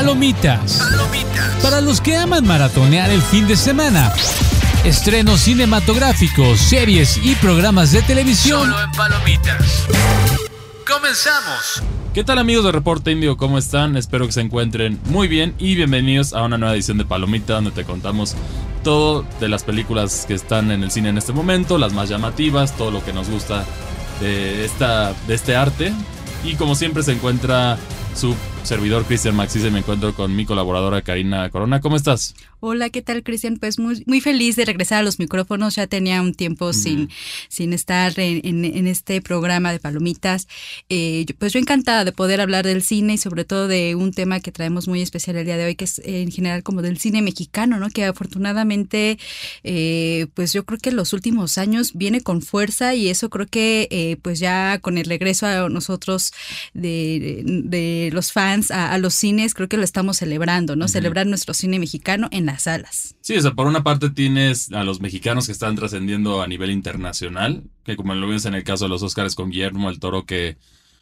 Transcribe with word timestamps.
Palomitas. 0.00 0.78
Palomitas. 0.78 1.62
Para 1.62 1.82
los 1.82 2.00
que 2.00 2.16
aman 2.16 2.46
maratonear 2.46 3.10
el 3.10 3.20
fin 3.20 3.46
de 3.46 3.54
semana. 3.54 4.10
Estrenos 4.82 5.40
cinematográficos, 5.40 6.58
series 6.58 7.18
y 7.22 7.34
programas 7.34 7.92
de 7.92 8.00
televisión. 8.00 8.60
Solo 8.62 8.82
en 8.82 8.90
Palomitas. 8.92 9.86
Comenzamos. 10.90 11.82
¿Qué 12.14 12.24
tal 12.24 12.38
amigos 12.38 12.64
de 12.64 12.72
Reporte 12.72 13.12
Indio? 13.12 13.36
¿Cómo 13.36 13.58
están? 13.58 13.98
Espero 13.98 14.24
que 14.24 14.32
se 14.32 14.40
encuentren 14.40 14.98
muy 15.10 15.28
bien 15.28 15.54
y 15.58 15.74
bienvenidos 15.74 16.32
a 16.32 16.44
una 16.44 16.56
nueva 16.56 16.74
edición 16.74 16.96
de 16.96 17.04
Palomita 17.04 17.52
donde 17.52 17.70
te 17.70 17.84
contamos 17.84 18.36
todo 18.82 19.26
de 19.38 19.50
las 19.50 19.64
películas 19.64 20.24
que 20.26 20.32
están 20.32 20.70
en 20.70 20.82
el 20.82 20.90
cine 20.90 21.10
en 21.10 21.18
este 21.18 21.34
momento, 21.34 21.76
las 21.76 21.92
más 21.92 22.08
llamativas, 22.08 22.74
todo 22.74 22.90
lo 22.90 23.04
que 23.04 23.12
nos 23.12 23.28
gusta 23.28 23.66
de, 24.18 24.64
esta, 24.64 25.12
de 25.28 25.34
este 25.34 25.56
arte. 25.56 25.92
Y 26.42 26.54
como 26.54 26.74
siempre 26.74 27.02
se 27.02 27.12
encuentra 27.12 27.76
su 28.14 28.34
servidor 28.62 29.04
Cristian 29.04 29.34
Maxis 29.36 29.64
y 29.64 29.70
me 29.70 29.80
encuentro 29.80 30.14
con 30.14 30.34
mi 30.34 30.44
colaboradora 30.44 31.02
Karina 31.02 31.50
Corona. 31.50 31.80
¿Cómo 31.80 31.96
estás? 31.96 32.34
Hola, 32.62 32.90
¿qué 32.90 33.00
tal, 33.00 33.22
Cristian? 33.22 33.56
Pues 33.56 33.78
muy, 33.78 34.02
muy 34.06 34.20
feliz 34.20 34.54
de 34.54 34.66
regresar 34.66 34.98
a 34.98 35.02
los 35.02 35.18
micrófonos. 35.18 35.76
Ya 35.76 35.86
tenía 35.86 36.20
un 36.20 36.34
tiempo 36.34 36.74
sin, 36.74 37.08
sin 37.48 37.72
estar 37.72 38.12
en, 38.20 38.64
en, 38.66 38.86
este 38.86 39.22
programa 39.22 39.72
de 39.72 39.80
Palomitas. 39.80 40.46
Eh, 40.90 41.24
pues 41.38 41.54
yo 41.54 41.58
encantada 41.58 42.04
de 42.04 42.12
poder 42.12 42.38
hablar 42.40 42.66
del 42.66 42.82
cine 42.82 43.14
y 43.14 43.18
sobre 43.18 43.46
todo 43.46 43.66
de 43.66 43.94
un 43.94 44.12
tema 44.12 44.40
que 44.40 44.52
traemos 44.52 44.88
muy 44.88 45.00
especial 45.00 45.36
el 45.36 45.46
día 45.46 45.56
de 45.56 45.64
hoy, 45.64 45.74
que 45.74 45.86
es 45.86 46.02
en 46.04 46.30
general 46.30 46.62
como 46.62 46.82
del 46.82 46.98
cine 46.98 47.22
mexicano, 47.22 47.78
¿no? 47.78 47.88
Que 47.88 48.04
afortunadamente, 48.04 49.18
eh, 49.64 50.26
pues 50.34 50.52
yo 50.52 50.66
creo 50.66 50.78
que 50.78 50.90
en 50.90 50.96
los 50.96 51.14
últimos 51.14 51.56
años 51.56 51.92
viene 51.94 52.20
con 52.20 52.42
fuerza 52.42 52.94
y 52.94 53.08
eso 53.08 53.30
creo 53.30 53.46
que 53.46 53.88
eh, 53.90 54.18
pues 54.20 54.38
ya 54.38 54.78
con 54.80 54.98
el 54.98 55.06
regreso 55.06 55.46
a 55.46 55.70
nosotros 55.70 56.32
de, 56.74 57.42
de 57.64 58.10
los 58.12 58.32
fans 58.32 58.49
a, 58.70 58.98
los 58.98 59.14
cines, 59.14 59.54
creo 59.54 59.68
que 59.68 59.76
lo 59.76 59.84
estamos 59.84 60.18
celebrando, 60.18 60.76
¿no? 60.76 60.88
Celebrar 60.88 61.26
nuestro 61.26 61.54
cine 61.54 61.78
mexicano 61.78 62.28
en 62.30 62.46
las 62.46 62.62
salas. 62.62 63.14
Sí, 63.20 63.36
o 63.36 63.40
sea, 63.40 63.52
por 63.52 63.66
una 63.66 63.82
parte 63.82 64.10
tienes 64.10 64.72
a 64.72 64.84
los 64.84 65.00
mexicanos 65.00 65.46
que 65.46 65.52
están 65.52 65.76
trascendiendo 65.76 66.42
a 66.42 66.46
nivel 66.46 66.70
internacional, 66.70 67.64
que 67.84 67.96
como 67.96 68.14
lo 68.14 68.26
vimos 68.26 68.44
en 68.46 68.54
el 68.54 68.64
caso 68.64 68.84
de 68.84 68.90
los 68.90 69.02
Oscars 69.02 69.34
con 69.34 69.50
Guillermo 69.50 69.90
el 69.90 70.00
Toro, 70.00 70.24
que 70.24 70.56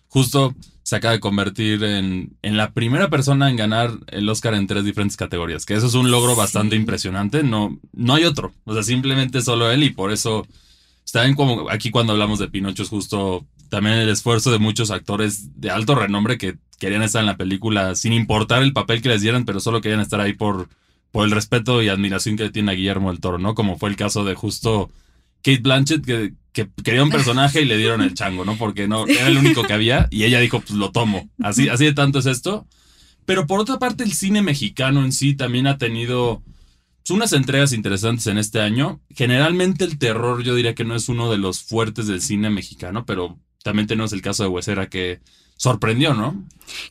justo 0.08 0.54
se 0.82 0.96
acaba 0.96 1.12
de 1.12 1.20
convertir 1.20 1.84
en, 1.84 2.36
en, 2.42 2.56
la 2.56 2.72
primera 2.72 3.10
persona 3.10 3.50
en 3.50 3.56
ganar 3.56 3.90
el 4.06 4.28
Oscar 4.28 4.54
en 4.54 4.66
tres 4.66 4.84
diferentes 4.84 5.16
categorías, 5.16 5.66
que 5.66 5.74
eso 5.74 5.86
es 5.86 5.94
un 5.94 6.10
logro 6.10 6.34
bastante 6.34 6.76
impresionante, 6.76 7.42
no, 7.42 7.78
no 7.92 8.14
hay 8.14 8.24
otro, 8.24 8.54
o 8.64 8.72
sea, 8.72 8.82
simplemente 8.82 9.42
solo 9.42 9.70
él 9.70 9.82
y 9.82 9.90
por 9.90 10.12
eso 10.12 10.46
está 11.08 11.22
bien 11.22 11.34
como 11.34 11.70
aquí 11.70 11.90
cuando 11.90 12.12
hablamos 12.12 12.38
de 12.38 12.48
Pinocho 12.48 12.82
es 12.82 12.90
justo 12.90 13.46
también 13.70 13.96
el 13.96 14.10
esfuerzo 14.10 14.52
de 14.52 14.58
muchos 14.58 14.90
actores 14.90 15.58
de 15.58 15.70
alto 15.70 15.94
renombre 15.94 16.36
que 16.36 16.58
querían 16.78 17.02
estar 17.02 17.20
en 17.20 17.26
la 17.26 17.38
película 17.38 17.94
sin 17.94 18.12
importar 18.12 18.62
el 18.62 18.74
papel 18.74 19.00
que 19.00 19.08
les 19.08 19.22
dieran, 19.22 19.46
pero 19.46 19.58
solo 19.58 19.80
querían 19.80 20.00
estar 20.02 20.20
ahí 20.20 20.34
por 20.34 20.68
por 21.10 21.24
el 21.24 21.30
respeto 21.30 21.82
y 21.82 21.88
admiración 21.88 22.36
que 22.36 22.50
tiene 22.50 22.72
a 22.72 22.74
Guillermo 22.74 23.10
del 23.10 23.20
Toro, 23.20 23.38
¿no? 23.38 23.54
Como 23.54 23.78
fue 23.78 23.88
el 23.88 23.96
caso 23.96 24.22
de 24.22 24.34
justo 24.34 24.90
Kate 25.42 25.62
Blanchett, 25.62 26.04
que, 26.04 26.34
quería 26.84 27.02
un 27.02 27.08
personaje 27.08 27.62
y 27.62 27.64
le 27.64 27.78
dieron 27.78 28.02
el 28.02 28.12
chango, 28.12 28.44
¿no? 28.44 28.58
Porque 28.58 28.86
no, 28.86 29.06
era 29.06 29.28
el 29.28 29.38
único 29.38 29.62
que 29.62 29.72
había 29.72 30.08
y 30.10 30.24
ella 30.24 30.40
dijo, 30.40 30.60
pues 30.60 30.72
lo 30.72 30.90
tomo. 30.90 31.30
Así, 31.42 31.70
así 31.70 31.86
de 31.86 31.94
tanto 31.94 32.18
es 32.18 32.26
esto. 32.26 32.66
Pero 33.24 33.46
por 33.46 33.60
otra 33.60 33.78
parte, 33.78 34.04
el 34.04 34.12
cine 34.12 34.42
mexicano 34.42 35.02
en 35.02 35.12
sí 35.12 35.34
también 35.34 35.66
ha 35.68 35.78
tenido 35.78 36.42
pues, 37.08 37.16
unas 37.16 37.32
entregas 37.32 37.72
interesantes 37.72 38.26
en 38.26 38.36
este 38.36 38.60
año. 38.60 39.00
Generalmente 39.10 39.84
el 39.84 39.98
terror 39.98 40.42
yo 40.42 40.54
diría 40.54 40.74
que 40.74 40.84
no 40.84 40.94
es 40.94 41.08
uno 41.08 41.30
de 41.30 41.38
los 41.38 41.62
fuertes 41.62 42.06
del 42.06 42.20
cine 42.20 42.50
mexicano, 42.50 43.06
pero 43.06 43.38
también 43.62 43.86
tenemos 43.86 44.12
el 44.12 44.20
caso 44.20 44.42
de 44.42 44.50
Huesera 44.50 44.90
que 44.90 45.20
sorprendió, 45.58 46.14
¿no? 46.14 46.42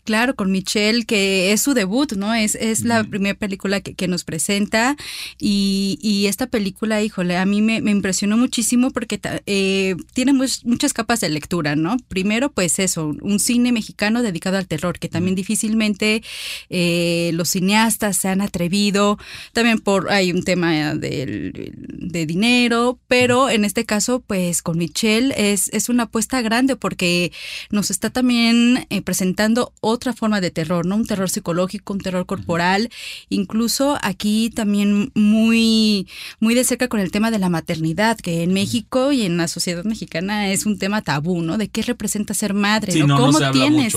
Claro, 0.04 0.36
con 0.36 0.52
Michelle, 0.52 1.06
que 1.06 1.52
es 1.52 1.62
su 1.62 1.73
debut, 1.73 2.14
¿no? 2.14 2.34
Es, 2.34 2.56
es 2.56 2.82
la 2.84 3.04
primera 3.04 3.38
película 3.38 3.82
que, 3.82 4.08
nos 4.08 4.24
presenta 4.24 4.96
y, 5.38 6.26
esta 6.28 6.47
película, 6.47 7.02
híjole, 7.02 7.38
a 7.38 7.46
mí 7.46 7.62
me, 7.62 7.78
impresionó 7.78 8.38
muchísimo 8.38 8.91
porque 8.91 9.19
eh, 9.46 9.96
tiene 10.14 10.34
muchas 10.34 10.94
capas 10.94 11.19
de 11.19 11.30
lectura, 11.30 11.75
¿no? 11.75 11.97
Primero, 12.08 12.52
pues 12.52 12.80
eso, 12.80 13.14
un 13.22 13.40
cine 13.40 13.72
mexicano 13.72 14.22
dedicado 14.22 14.58
al 14.58 14.68
terror, 14.68 15.00
que 15.00 15.09
también 15.09 15.36
difícilmente 15.36 16.24
eh, 16.70 17.31
los 17.34 17.50
cineastas 17.50 18.18
se 18.18 18.30
han 18.30 18.41
atrevido, 18.41 19.18
también 19.53 19.80
por, 19.80 20.12
hay 20.12 20.31
un 20.31 20.44
tema 20.44 20.96
de, 20.96 21.52
de 21.53 22.25
dinero, 22.25 23.00
pero 23.08 23.50
en 23.50 23.66
este 23.66 23.86
caso, 23.86 24.22
pues 24.25 24.62
con 24.62 24.78
Michelle 24.78 25.34
es, 25.38 25.70
es 25.74 25.90
una 25.90 26.03
apuesta 26.03 26.41
grande 26.41 26.75
porque 26.75 27.31
nos 27.72 27.91
está 27.91 28.09
también 28.09 28.56
eh, 28.90 29.01
presentando 29.01 29.73
otra 29.81 30.13
forma 30.13 30.41
de 30.41 30.51
terror, 30.51 30.85
¿no? 30.85 30.95
Un 30.95 31.06
terror 31.06 31.29
psicológico, 31.29 31.94
un 31.94 32.00
terror 32.00 32.25
corporal, 32.25 32.90
incluso 33.29 33.97
aquí 34.01 34.50
también 34.50 35.12
muy, 35.16 36.07
muy 36.40 36.56
de 36.56 36.63
cerca 36.63 36.88
con 36.88 37.00
el 37.00 37.12
tema 37.12 37.31
de 37.31 37.40
la 37.40 37.50
maternidad, 37.50 38.17
que 38.17 38.44
en 38.44 38.53
México 38.53 39.12
y 39.12 39.23
en 39.23 39.38
la 39.38 39.47
sociedad 39.47 39.84
mexicana 39.84 40.51
es 40.51 40.66
un 40.66 40.78
tema 40.78 41.01
tabú, 41.01 41.41
¿no? 41.41 41.57
De 41.57 41.67
qué 41.67 41.81
representa 41.81 42.34
ser 42.34 42.53
madre, 42.53 43.03
¿no? 43.03 43.17
¿Cómo 43.17 43.40
tienes? 43.51 43.94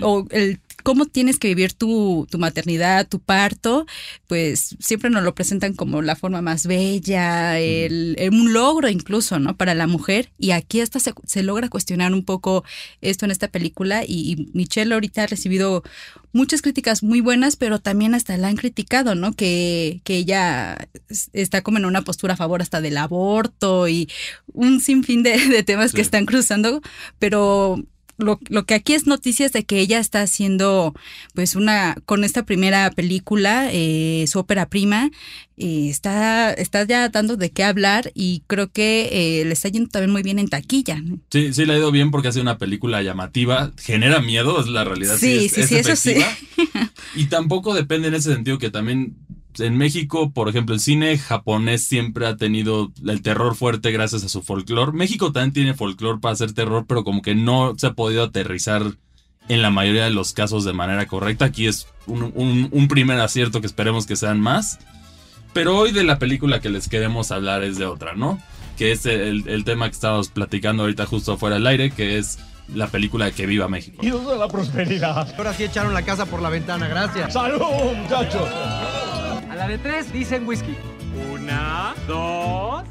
O 0.00 0.26
el 0.30 0.60
cómo 0.86 1.06
tienes 1.06 1.40
que 1.40 1.48
vivir 1.48 1.72
tu, 1.72 2.28
maternidad, 2.38 3.08
tu 3.08 3.18
parto, 3.18 3.86
pues 4.28 4.76
siempre 4.78 5.10
nos 5.10 5.24
lo 5.24 5.34
presentan 5.34 5.74
como 5.74 6.00
la 6.00 6.14
forma 6.14 6.42
más 6.42 6.68
bella, 6.68 7.58
el, 7.58 8.16
un 8.30 8.52
logro 8.52 8.88
incluso, 8.88 9.40
¿no? 9.40 9.56
Para 9.56 9.74
la 9.74 9.88
mujer. 9.88 10.30
Y 10.38 10.52
aquí 10.52 10.80
hasta 10.80 11.00
se, 11.00 11.42
logra 11.42 11.68
cuestionar 11.70 12.14
un 12.14 12.24
poco 12.24 12.62
esto 13.00 13.24
en 13.24 13.32
esta 13.32 13.48
película 13.48 14.04
y, 14.06 14.48
Michelle 14.52 14.94
ahorita 14.94 15.24
ha 15.24 15.26
recibido 15.26 15.82
muchas 16.32 16.62
críticas 16.62 17.02
muy 17.02 17.20
buenas, 17.20 17.56
pero 17.56 17.80
también 17.80 18.14
hasta 18.14 18.36
la 18.36 18.46
han 18.46 18.54
criticado, 18.54 19.16
¿no? 19.16 19.32
Que, 19.32 20.02
que 20.04 20.18
ella 20.18 20.86
está 21.32 21.62
como 21.62 21.78
en 21.78 21.84
una 21.86 22.02
postura 22.02 22.34
a 22.34 22.36
favor 22.36 22.62
hasta 22.62 22.80
del 22.80 22.98
aborto 22.98 23.88
y 23.88 24.08
un 24.52 24.80
sinfín 24.80 25.24
de, 25.24 25.64
temas 25.64 25.92
que 25.92 26.00
están 26.02 26.26
cruzando, 26.26 26.80
pero 27.18 27.82
lo, 28.18 28.38
lo, 28.48 28.64
que 28.64 28.74
aquí 28.74 28.94
es 28.94 29.06
noticia 29.06 29.46
es 29.46 29.52
de 29.52 29.64
que 29.64 29.78
ella 29.78 29.98
está 29.98 30.22
haciendo, 30.22 30.94
pues, 31.34 31.54
una, 31.54 31.96
con 32.06 32.24
esta 32.24 32.44
primera 32.44 32.90
película, 32.90 33.68
eh, 33.72 34.24
su 34.26 34.38
ópera 34.38 34.68
prima, 34.68 35.10
eh, 35.58 35.88
está, 35.88 36.52
está 36.52 36.84
ya 36.84 37.08
dando 37.08 37.36
de 37.36 37.50
qué 37.50 37.64
hablar 37.64 38.12
y 38.14 38.42
creo 38.46 38.70
que 38.70 39.08
eh, 39.12 39.44
le 39.44 39.52
está 39.52 39.68
yendo 39.68 39.88
también 39.88 40.12
muy 40.12 40.22
bien 40.22 40.38
en 40.38 40.48
taquilla. 40.48 41.02
Sí, 41.30 41.52
sí, 41.52 41.64
le 41.66 41.74
ha 41.74 41.78
ido 41.78 41.90
bien 41.90 42.10
porque 42.10 42.28
hace 42.28 42.40
una 42.40 42.58
película 42.58 43.02
llamativa, 43.02 43.72
genera 43.78 44.20
miedo, 44.20 44.60
es 44.60 44.66
la 44.66 44.84
realidad. 44.84 45.16
Sí, 45.18 45.48
sí, 45.48 45.62
sí, 45.62 45.76
eso 45.76 45.96
sí. 45.96 46.14
y 47.14 47.26
tampoco 47.26 47.74
depende 47.74 48.08
en 48.08 48.14
ese 48.14 48.34
sentido 48.34 48.58
que 48.58 48.70
también 48.70 49.16
en 49.58 49.76
México, 49.76 50.30
por 50.32 50.48
ejemplo, 50.48 50.74
el 50.74 50.80
cine 50.80 51.18
japonés 51.18 51.84
siempre 51.84 52.26
ha 52.26 52.36
tenido 52.36 52.92
el 53.06 53.22
terror 53.22 53.54
fuerte 53.54 53.92
gracias 53.92 54.24
a 54.24 54.28
su 54.28 54.42
folclore. 54.42 54.92
México 54.92 55.32
también 55.32 55.52
tiene 55.52 55.74
folclore 55.74 56.20
para 56.20 56.32
hacer 56.32 56.52
terror, 56.52 56.84
pero 56.86 57.04
como 57.04 57.22
que 57.22 57.34
no 57.34 57.74
se 57.76 57.88
ha 57.88 57.94
podido 57.94 58.24
aterrizar 58.24 58.82
en 59.48 59.62
la 59.62 59.70
mayoría 59.70 60.04
de 60.04 60.10
los 60.10 60.32
casos 60.32 60.64
de 60.64 60.72
manera 60.72 61.06
correcta. 61.06 61.46
Aquí 61.46 61.66
es 61.66 61.86
un, 62.06 62.88
primer 62.88 63.20
acierto 63.20 63.60
que 63.60 63.66
esperemos 63.66 64.06
que 64.06 64.16
sean 64.16 64.40
más. 64.40 64.78
Pero 65.52 65.76
hoy 65.76 65.92
de 65.92 66.04
la 66.04 66.18
película 66.18 66.60
que 66.60 66.68
les 66.68 66.88
queremos 66.88 67.30
hablar 67.30 67.62
es 67.62 67.78
de 67.78 67.86
otra, 67.86 68.14
¿no? 68.14 68.40
Que 68.76 68.92
es 68.92 69.06
el, 69.06 69.48
el 69.48 69.64
tema 69.64 69.86
que 69.86 69.94
estábamos 69.94 70.28
platicando 70.28 70.82
ahorita 70.82 71.06
justo 71.06 71.32
afuera 71.32 71.56
del 71.56 71.66
aire, 71.66 71.90
que 71.90 72.18
es 72.18 72.38
la 72.74 72.88
película 72.88 73.26
de 73.26 73.32
Que 73.32 73.46
Viva 73.46 73.68
México. 73.68 73.98
Y 74.02 74.10
de 74.10 74.36
la 74.36 74.48
prosperidad. 74.48 75.34
Ahora 75.36 75.54
sí 75.54 75.64
echaron 75.64 75.94
la 75.94 76.02
casa 76.02 76.26
por 76.26 76.42
la 76.42 76.50
ventana, 76.50 76.88
gracias. 76.88 77.32
¡Salud, 77.32 77.60
muchachos! 77.96 78.48
De 79.66 79.78
tres 79.78 80.12
dicen 80.12 80.46
whisky. 80.46 80.76
Una, 81.32 81.94
dos. 82.06 82.84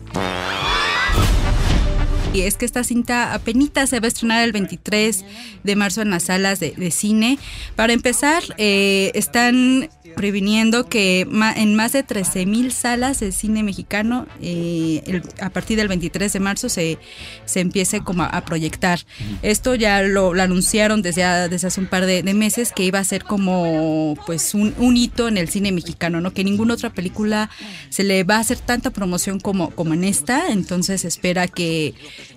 Y 2.33 2.41
es 2.41 2.55
que 2.55 2.65
esta 2.65 2.83
cinta 2.83 3.33
apenas 3.33 3.89
se 3.89 4.01
va 4.01 4.05
a 4.05 4.07
estrenar 4.09 4.43
el 4.43 4.51
23 4.51 5.23
de 5.63 5.75
marzo 5.77 6.01
en 6.01 6.09
las 6.09 6.23
salas 6.23 6.59
de, 6.59 6.91
cine. 6.91 7.39
Para 7.77 7.93
empezar, 7.93 8.43
eh, 8.57 9.11
están 9.15 9.89
previniendo 10.15 10.87
que 10.87 11.27
en 11.55 11.75
más 11.75 11.93
de 11.93 12.03
13 12.03 12.45
mil 12.45 12.71
salas 12.71 13.19
de 13.19 13.31
cine 13.31 13.63
mexicano 13.63 14.27
eh, 14.41 15.21
a 15.41 15.49
partir 15.49 15.77
del 15.77 15.87
23 15.87 16.31
de 16.31 16.39
marzo 16.39 16.69
se, 16.69 16.97
se 17.45 17.59
empiece 17.59 18.01
como 18.01 18.23
a, 18.23 18.45
proyectar. 18.45 18.99
Esto 19.41 19.75
ya 19.75 20.01
lo, 20.03 20.31
anunciaron 20.33 21.01
desde, 21.01 21.23
desde 21.49 21.67
hace 21.67 21.79
un 21.79 21.87
par 21.87 22.05
de, 22.05 22.23
meses 22.35 22.73
que 22.75 22.83
iba 22.83 22.99
a 22.99 23.03
ser 23.03 23.23
como 23.23 24.17
pues 24.25 24.53
un, 24.53 24.73
un, 24.77 24.97
hito 24.97 25.27
en 25.27 25.37
el 25.37 25.47
cine 25.47 25.71
mexicano, 25.71 26.21
¿no? 26.21 26.33
Que 26.33 26.43
ninguna 26.43 26.73
otra 26.73 26.91
película 26.91 27.49
se 27.89 28.03
le 28.03 28.23
va 28.23 28.37
a 28.37 28.39
hacer 28.39 28.59
tanta 28.59 28.89
promoción 28.89 29.39
como, 29.39 29.69
como 29.71 29.93
en 29.93 30.03
esta, 30.03 30.49
entonces 30.49 31.05
espera 31.05 31.47
que 31.47 31.93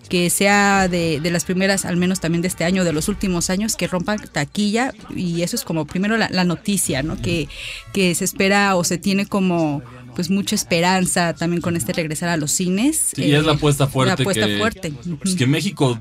que 0.09 0.31
sea 0.31 0.89
de, 0.89 1.21
de, 1.21 1.31
las 1.31 1.45
primeras, 1.45 1.85
al 1.85 1.97
menos 1.97 2.21
también 2.21 2.43
de 2.43 2.49
este 2.49 2.65
año, 2.65 2.85
de 2.85 2.93
los 2.93 3.09
últimos 3.09 3.51
años, 3.51 3.77
que 3.77 3.87
rompan 3.87 4.19
taquilla 4.33 4.93
y 5.15 5.43
eso 5.43 5.55
es 5.55 5.65
como 5.65 5.87
primero 5.87 6.17
la, 6.17 6.45
noticia, 6.45 7.03
¿no? 7.03 7.21
Que, 7.21 7.49
que 7.93 8.15
se 8.15 8.25
espera 8.25 8.77
o 8.77 8.85
se 8.85 8.99
tiene 8.99 9.27
como 9.27 9.83
pues 10.15 10.31
mucha 10.31 10.57
esperanza 10.57 11.33
también 11.35 11.63
con 11.63 11.77
este 11.77 11.93
regresar 11.93 12.29
a 12.29 12.37
los 12.37 12.51
cines. 12.51 13.13
y 13.17 13.33
es 13.33 13.45
la 13.45 13.53
apuesta 13.53 13.87
fuerte. 13.87 14.17
La 14.17 14.23
apuesta 14.23 14.47
que, 14.47 14.59
fuerte. 14.59 14.93
Pues 15.23 15.37
que 15.37 15.47
México, 15.47 15.97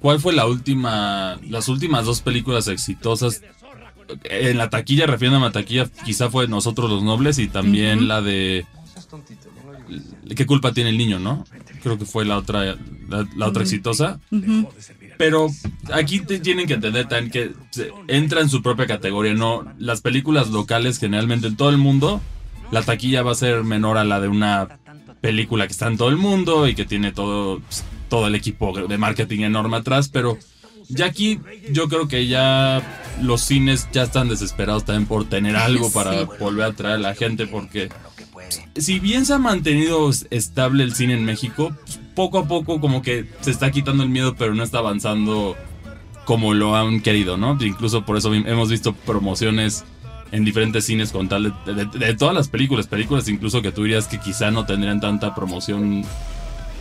¿cuál 0.00 0.20
fue 0.20 0.32
la 0.32 0.46
última, 0.46 1.40
las 1.48 1.68
últimas 1.68 2.04
dos 2.04 2.20
películas 2.20 2.68
exitosas 2.68 3.42
en 4.24 4.58
la 4.58 4.70
taquilla, 4.70 5.06
refiriéndome 5.06 5.46
a 5.46 5.48
la 5.48 5.52
taquilla, 5.52 5.88
quizá 6.04 6.30
fue 6.30 6.48
Nosotros 6.48 6.90
los 6.90 7.02
Nobles 7.02 7.38
y 7.38 7.48
también 7.48 8.08
la 8.08 8.22
de... 8.22 8.66
¿Qué 10.36 10.46
culpa 10.46 10.72
tiene 10.72 10.90
el 10.90 10.98
niño, 10.98 11.18
no? 11.18 11.44
Creo 11.82 11.98
que 11.98 12.04
fue 12.04 12.24
la 12.24 12.38
otra, 12.38 12.76
la, 13.08 13.46
otra 13.46 13.62
exitosa. 13.62 14.20
Pero 15.20 15.50
aquí 15.92 16.20
te 16.20 16.38
tienen 16.38 16.66
que 16.66 16.72
entender 16.72 17.06
también 17.06 17.30
que 17.30 17.52
entra 18.08 18.40
en 18.40 18.48
su 18.48 18.62
propia 18.62 18.86
categoría, 18.86 19.34
¿no? 19.34 19.70
Las 19.78 20.00
películas 20.00 20.48
locales 20.48 20.98
generalmente 20.98 21.48
en 21.48 21.56
todo 21.56 21.68
el 21.68 21.76
mundo, 21.76 22.22
la 22.70 22.82
taquilla 22.82 23.22
va 23.22 23.32
a 23.32 23.34
ser 23.34 23.62
menor 23.62 23.98
a 23.98 24.04
la 24.04 24.18
de 24.18 24.28
una 24.28 24.78
película 25.20 25.66
que 25.66 25.72
está 25.72 25.88
en 25.88 25.98
todo 25.98 26.08
el 26.08 26.16
mundo 26.16 26.66
y 26.66 26.74
que 26.74 26.86
tiene 26.86 27.12
todo, 27.12 27.60
todo 28.08 28.28
el 28.28 28.34
equipo 28.34 28.72
de 28.72 28.96
marketing 28.96 29.40
enorme 29.40 29.76
atrás, 29.76 30.08
pero 30.08 30.38
ya 30.88 31.04
aquí 31.04 31.38
yo 31.70 31.90
creo 31.90 32.08
que 32.08 32.26
ya 32.26 32.80
los 33.20 33.42
cines 33.42 33.88
ya 33.92 34.04
están 34.04 34.30
desesperados 34.30 34.86
también 34.86 35.04
por 35.04 35.28
tener 35.28 35.54
algo 35.54 35.92
para 35.92 36.24
volver 36.24 36.64
a 36.64 36.72
traer 36.72 36.94
a 36.94 36.98
la 36.98 37.14
gente 37.14 37.46
porque 37.46 37.90
si 38.74 39.00
bien 39.00 39.26
se 39.26 39.34
ha 39.34 39.38
mantenido 39.38 40.10
estable 40.30 40.82
el 40.82 40.94
cine 40.94 41.12
en 41.12 41.26
México, 41.26 41.76
poco 42.20 42.38
a 42.38 42.46
poco 42.46 42.80
como 42.82 43.00
que 43.00 43.24
se 43.40 43.50
está 43.50 43.70
quitando 43.70 44.02
el 44.02 44.10
miedo, 44.10 44.34
pero 44.36 44.54
no 44.54 44.62
está 44.62 44.76
avanzando 44.76 45.56
como 46.26 46.52
lo 46.52 46.76
han 46.76 47.00
querido, 47.00 47.38
¿no? 47.38 47.56
Incluso 47.62 48.04
por 48.04 48.18
eso 48.18 48.34
hemos 48.34 48.68
visto 48.68 48.92
promociones 48.92 49.86
en 50.30 50.44
diferentes 50.44 50.84
cines 50.84 51.12
con 51.12 51.30
tal 51.30 51.54
de, 51.64 52.14
todas 52.16 52.34
las 52.34 52.48
películas, 52.48 52.88
películas 52.88 53.26
incluso 53.28 53.62
que 53.62 53.72
tú 53.72 53.84
dirías 53.84 54.06
que 54.06 54.20
quizá 54.20 54.50
no 54.50 54.66
tendrían 54.66 55.00
tanta 55.00 55.34
promoción 55.34 56.04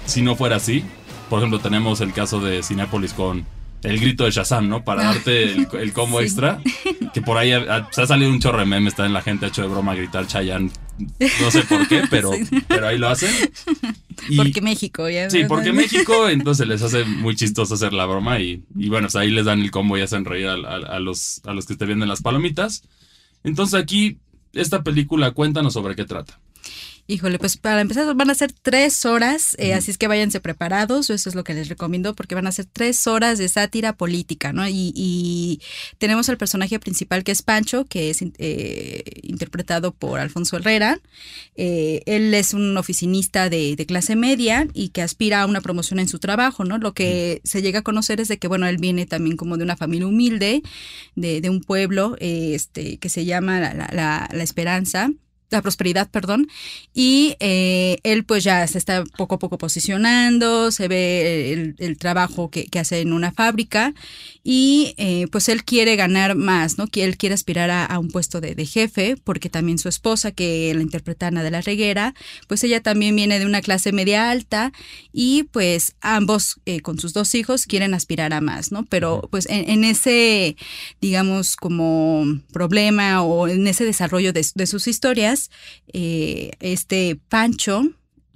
si 0.06 0.21
no 0.21 0.36
fuera 0.36 0.57
así. 0.57 0.83
Por 1.30 1.39
ejemplo, 1.39 1.59
tenemos 1.59 2.01
el 2.01 2.12
caso 2.12 2.42
de 2.42 2.62
Cinépolis 2.62 3.13
con 3.13 3.45
el 3.84 4.00
grito 4.00 4.26
de 4.26 4.31
Shazam, 4.31 4.68
¿no? 4.68 4.84
Para 4.84 5.10
ah. 5.10 5.14
darte 5.14 5.44
el, 5.54 5.94
combo 5.94 6.22
extra. 6.22 6.62
Que 7.14 7.22
por 7.22 7.38
ahí 7.38 7.52
se 7.92 8.02
ha 8.02 8.08
salido 8.08 8.31
un 8.31 8.40
chorro 8.40 8.60
de 8.60 8.66
memes, 8.66 8.94
está 8.94 9.06
en 9.06 9.14
la 9.14 9.22
gente 9.22 9.48
hecho 9.48 9.62
de 9.62 9.68
broma 9.68 9.96
gritar 9.96 10.28
Chayanne. 10.28 10.72
No 11.42 11.52
sé 11.52 11.64
por 11.64 11.88
qué, 11.88 12.04
pero, 12.10 12.31
pero 12.68 12.88
ahí 12.88 12.98
lo 12.98 13.08
hacen. 13.08 13.34
porque 14.36 14.62
México, 14.62 15.10
ya. 15.10 15.30
Sí, 15.30 15.46
porque 15.48 15.72
México, 15.72 16.30
entonces 16.30 16.68
les 16.68 16.81
hace 16.81 17.06
muy 17.06 17.36
chistoso 17.36 17.76
hacer 17.76 17.94
la 17.94 18.06
broma 18.06 18.40
y, 18.40 18.64
bueno, 18.76 19.08
pues 19.08 19.16
ahí 19.16 19.31
les 19.31 19.46
dan 19.46 19.62
el 19.62 19.72
combo 19.72 19.98
y 19.98 20.02
hacen 20.02 20.26
reír 20.26 20.48
a, 20.48 21.00
los, 21.00 21.42
a 21.46 21.54
los 21.54 21.66
que 21.66 21.76
te 21.76 21.86
vienen 21.86 22.10
las 22.10 22.22
palomitas. 22.22 22.84
Entonces 23.44 23.80
aquí, 23.80 24.18
esta 24.54 24.84
película, 24.84 25.31
cuéntanos 25.31 25.74
sobre 25.74 25.96
qué 25.96 26.06
trata. 26.06 26.40
Híjole, 27.11 27.39
pues 27.39 27.57
para 27.57 27.81
empezar 27.81 28.13
van 28.13 28.29
a 28.29 28.35
ser 28.35 28.51
tres 28.51 29.03
horas, 29.03 29.56
eh, 29.57 29.73
así 29.73 29.89
es 29.89 29.97
que 29.97 30.07
váyanse 30.07 30.39
preparados, 30.39 31.09
eso 31.09 31.27
es 31.27 31.33
lo 31.33 31.44
que 31.44 31.56
les 31.56 31.67
recomiendo, 31.67 32.13
porque 32.13 32.35
van 32.35 32.45
a 32.45 32.51
ser 32.51 32.65
tres 32.65 33.07
horas 33.07 33.39
de 33.39 33.50
sátira 33.50 33.94
política, 33.94 34.53
¿no? 34.53 34.63
Y, 34.69 35.59
tenemos 35.97 36.29
al 36.29 36.38
personaje 36.38 36.79
principal 36.79 37.23
que 37.23 37.31
es 37.31 37.41
Pancho, 37.41 37.85
que 37.85 38.11
es 38.11 38.21
eh, 38.21 39.03
interpretado 39.23 39.91
por 39.91 40.19
Alfonso 40.19 40.57
Herrera. 40.57 41.00
Eh, 41.56 42.03
él 42.06 42.31
es 42.35 42.53
un 42.53 42.77
oficinista 42.77 43.50
de, 43.50 43.75
clase 43.88 44.15
media 44.15 44.67
y 44.75 44.89
que 44.89 45.01
aspira 45.01 45.41
a 45.41 45.45
una 45.47 45.61
promoción 45.61 45.97
en 45.97 46.07
su 46.07 46.19
trabajo, 46.19 46.63
¿no? 46.63 46.77
Lo 46.77 46.94
que 46.94 47.41
se 47.44 47.63
llega 47.63 47.79
a 47.79 47.83
conocer 47.83 48.21
es 48.21 48.27
de 48.27 48.38
que, 48.38 48.47
bueno, 48.47 48.67
él 48.67 48.77
viene 48.77 49.07
también 49.07 49.35
como 49.35 49.57
de 49.57 49.63
una 49.63 49.77
familia 49.77 50.06
humilde, 50.06 50.61
de, 51.15 51.50
un 51.50 51.61
pueblo 51.61 52.17
este, 52.19 52.97
que 52.97 53.09
se 53.09 53.25
llama 53.25 53.59
la 53.59 54.44
Esperanza 54.44 55.09
la 55.50 55.62
prosperidad, 55.62 56.10
perdón, 56.10 56.48
y 56.94 57.36
eh, 57.40 57.98
él 58.04 58.24
pues 58.24 58.44
ya 58.44 58.66
se 58.68 58.78
está 58.78 59.04
poco 59.18 59.36
a 59.36 59.40
poco 59.40 59.57
posicionando, 59.57 60.72
se 60.72 60.88
ve 60.88 61.74
el, 61.78 61.98
trabajo 61.98 62.50
que, 62.50 62.68
hace 62.80 63.01
en 63.01 63.13
una 63.13 63.31
fábrica 63.31 63.94
y 64.44 64.94
eh, 64.98 65.28
pues 65.31 65.50
él 65.50 65.63
quiere 65.63 65.96
ganar 65.96 66.36
más, 66.36 66.78
¿no? 66.78 66.86
Él 66.94 67.18
quiere 67.18 67.36
aspirar 67.36 67.69
a, 67.72 67.98
un 68.00 68.10
puesto 68.10 68.42
de, 68.42 68.56
jefe, 68.66 69.16
porque 69.24 69.50
también 69.50 69.80
su 69.80 69.90
esposa, 69.90 70.31
que 70.31 70.72
la 70.74 70.81
interpreta 70.81 71.28
Ana 71.28 71.44
de 71.44 71.52
la 71.52 71.62
Reguera, 71.62 72.13
pues 72.48 72.63
ella 72.63 72.81
también 72.81 73.16
viene 73.16 73.40
de 73.40 73.45
una 73.45 73.62
clase 73.62 73.92
media 73.92 74.30
alta 74.30 74.72
y 75.12 75.44
pues 75.44 75.95
ambos 76.02 76.60
eh, 76.66 76.81
con 76.81 77.00
sus 77.00 77.13
dos 77.13 77.34
hijos 77.36 77.66
quieren 77.66 77.94
aspirar 77.94 78.34
a 78.34 78.42
más, 78.42 78.72
¿no? 78.72 78.86
Pero 78.86 79.28
pues 79.31 79.48
en, 79.50 79.84
ese, 79.84 80.56
digamos, 81.02 81.56
como 81.56 82.25
problema 82.52 83.24
o 83.24 83.48
en 83.48 83.66
ese 83.68 83.86
desarrollo 83.86 84.31
de 84.34 84.68
sus 84.68 84.88
historias, 84.88 85.38
eh, 85.94 86.51
este 86.59 87.18
Pancho 87.30 87.83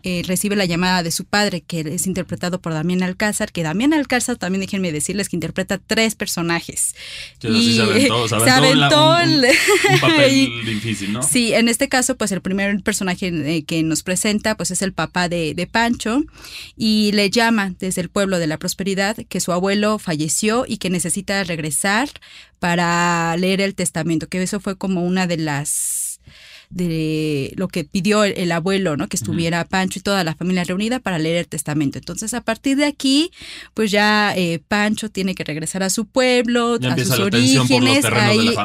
eh, 0.05 0.21
recibe 0.27 0.57
la 0.57 0.65
llamada 0.65 1.01
de 1.01 1.11
su 1.11 1.23
padre, 1.23 1.61
que 1.61 1.79
es 1.79 2.07
interpretado 2.07 2.59
por 2.59 2.73
Damián 2.73 3.03
Alcázar, 3.03 3.53
que 3.53 3.63
Damián 3.63 3.93
Alcázar 3.93 4.35
también 4.35 4.59
déjenme 4.59 4.91
decirles 4.91 5.29
que 5.29 5.37
interpreta 5.37 5.77
tres 5.77 6.15
personajes. 6.15 6.93
y 7.41 7.75
se 7.75 7.81
aventó, 8.51 9.17
el... 9.19 9.45
papel 10.01 10.65
difícil, 10.65 11.13
¿no? 11.13 11.23
Sí, 11.23 11.53
en 11.53 11.69
este 11.69 11.87
caso, 11.87 12.17
pues 12.17 12.33
el 12.33 12.41
primer 12.41 12.83
personaje 12.83 13.27
eh, 13.27 13.63
que 13.63 13.81
nos 13.81 14.03
presenta, 14.03 14.57
pues 14.57 14.71
es 14.71 14.81
el 14.81 14.91
papá 14.91 15.29
de, 15.29 15.53
de 15.53 15.67
Pancho, 15.67 16.21
y 16.75 17.13
le 17.13 17.29
llama 17.29 17.73
desde 17.79 18.01
el 18.01 18.09
pueblo 18.09 18.39
de 18.39 18.47
la 18.47 18.59
prosperidad 18.59 19.15
que 19.29 19.39
su 19.39 19.53
abuelo 19.53 19.99
falleció 19.99 20.65
y 20.67 20.79
que 20.79 20.89
necesita 20.89 21.41
regresar 21.45 22.09
para 22.59 23.37
leer 23.37 23.61
el 23.61 23.73
testamento, 23.73 24.27
que 24.27 24.43
eso 24.43 24.59
fue 24.59 24.77
como 24.77 25.05
una 25.05 25.27
de 25.27 25.37
las 25.37 26.02
de 26.73 27.53
lo 27.55 27.67
que 27.67 27.83
pidió 27.83 28.23
el, 28.23 28.51
abuelo, 28.51 28.97
¿no? 28.97 29.07
Que 29.07 29.15
estuviera 29.15 29.63
Pancho 29.65 29.99
y 29.99 30.01
toda 30.01 30.23
la 30.23 30.35
familia 30.35 30.63
reunida 30.63 30.99
para 30.99 31.19
leer 31.19 31.37
el 31.37 31.47
testamento. 31.47 31.97
Entonces, 31.97 32.33
a 32.33 32.41
partir 32.41 32.77
de 32.77 32.85
aquí, 32.85 33.31
pues 33.73 33.91
ya 33.91 34.33
eh, 34.35 34.59
Pancho 34.67 35.09
tiene 35.09 35.35
que 35.35 35.43
regresar 35.43 35.83
a 35.83 35.89
su 35.89 36.05
pueblo, 36.05 36.79
a 36.81 36.97
sus 36.97 37.19
orígenes, 37.19 38.05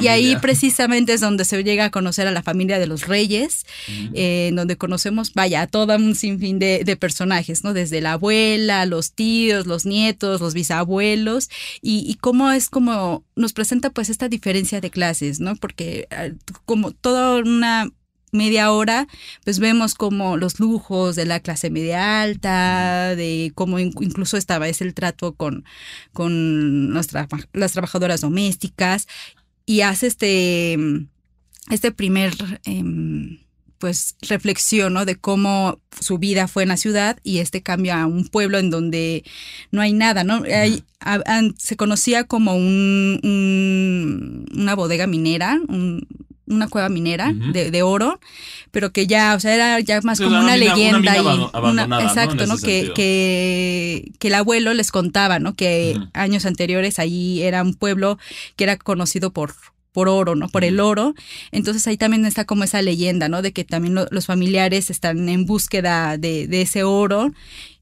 y 0.01 0.09
ahí 0.09 0.37
precisamente 0.37 1.13
es 1.13 1.21
donde 1.21 1.45
se 1.45 1.63
llega 1.63 1.87
a 1.87 1.91
conocer 1.91 2.27
a 2.27 2.31
la 2.31 2.43
familia 2.43 2.79
de 2.79 2.87
los 2.87 3.07
reyes, 3.07 3.67
eh, 4.15 4.49
en 4.49 4.57
donde 4.57 4.77
conocemos, 4.77 5.35
vaya, 5.35 5.63
a 5.63 5.67
todo 5.67 5.95
un 5.97 6.15
sinfín 6.15 6.59
de, 6.59 6.83
de, 6.85 6.97
personajes, 6.97 7.65
¿no? 7.65 7.75
Desde 7.75 8.01
la 8.01 8.13
abuela, 8.13 8.87
los 8.87 9.13
tíos, 9.13 9.67
los 9.67 9.87
nietos, 9.87 10.41
los 10.41 10.55
bisabuelos, 10.55 11.49
y, 11.83 12.05
y 12.11 12.15
cómo 12.15 12.51
es 12.51 12.69
como 12.69 13.25
nos 13.37 13.53
presenta 13.53 13.91
pues 13.91 14.11
esta 14.11 14.29
diferencia 14.29 14.81
de 14.81 14.91
clases, 14.91 15.41
¿no? 15.41 15.57
Porque 15.57 16.09
ah, 16.11 16.29
como 16.65 16.91
toda 16.91 17.37
una 17.37 17.91
media 18.33 18.73
hora, 18.73 19.09
pues 19.45 19.59
vemos 19.59 19.95
como 19.95 20.37
los 20.37 20.61
lujos 20.61 21.17
de 21.17 21.27
la 21.27 21.41
clase 21.41 21.71
media 21.71 22.23
alta, 22.23 23.15
de 23.17 23.53
cómo 23.55 23.79
incluso 23.79 24.37
estaba 24.37 24.69
es 24.69 24.81
el 24.81 24.95
trato 24.95 25.35
con, 25.35 25.65
con 26.13 26.95
las 26.95 27.73
trabajadoras 27.73 28.21
domésticas 28.21 29.07
y 29.67 29.83
hace 29.83 30.07
este, 30.07 30.79
este 31.71 31.93
primer... 31.93 32.35
Em, 32.65 33.39
pues 33.79 34.17
reflexión 34.23 34.95
de 35.07 35.17
cómo 35.17 35.81
su 36.01 36.19
vida 36.19 36.49
fue 36.49 36.65
en 36.65 36.71
la 36.71 36.77
ciudad 36.77 37.19
y 37.23 37.39
este 37.39 37.63
cambio 37.63 37.95
a 37.95 38.07
un 38.07 38.27
pueblo 38.27 38.59
en 38.59 38.71
donde 38.71 39.25
no 39.71 39.81
hay 39.81 39.93
nada, 39.93 40.25
¿no? 40.25 40.43
se 41.59 41.77
conocía 41.77 42.25
como 42.25 42.57
un, 42.57 43.21
una 44.53 44.75
bodega 44.75 45.07
minera, 45.07 45.61
un, 45.69 46.09
una 46.49 46.69
cueva 46.69 46.89
minera 46.89 47.33
de, 47.33 47.83
oro, 47.83 48.21
pero 48.71 48.93
que 48.93 49.07
ya, 49.07 49.35
o 49.35 49.41
sea, 49.41 49.55
era 49.55 49.81
ya 49.81 50.01
más 50.03 50.21
como 50.21 50.39
una, 50.39 50.57
leyenda. 50.57 51.17
y 51.17 52.05
exacto, 52.05 52.47
¿no? 52.47 52.57
Que, 52.59 52.93
que, 52.95 54.13
que, 54.19 54.29
el 54.29 54.35
abuelo 54.35 54.75
les 54.75 54.91
contaba, 54.91 55.39
¿no? 55.39 55.55
Que 55.55 55.99
años 56.13 56.47
anteriores 56.47 56.99
ahí 56.99 57.43
era 57.43 57.63
un 57.63 57.75
pueblo 57.75 58.19
que 58.57 58.65
era 58.65 58.77
conocido 58.77 59.33
por 59.33 59.55
por 59.99 60.09
oro, 60.09 60.37
¿no? 60.37 60.49
Por 60.49 60.63
el 60.63 60.79
oro. 60.79 61.17
Entonces 61.51 61.85
ahí 61.89 61.97
también 61.97 62.25
está 62.25 62.45
como 62.45 62.63
esa 62.63 62.83
leyenda, 62.83 63.29
¿no? 63.29 63.43
De 63.43 63.53
que 63.53 63.65
también 63.65 63.97
los 64.13 64.27
familiares 64.27 64.91
están 64.91 65.29
en 65.29 65.45
búsqueda 65.45 66.17
de, 66.19 66.47
de 66.47 66.63
ese 66.63 66.85
oro 66.85 67.33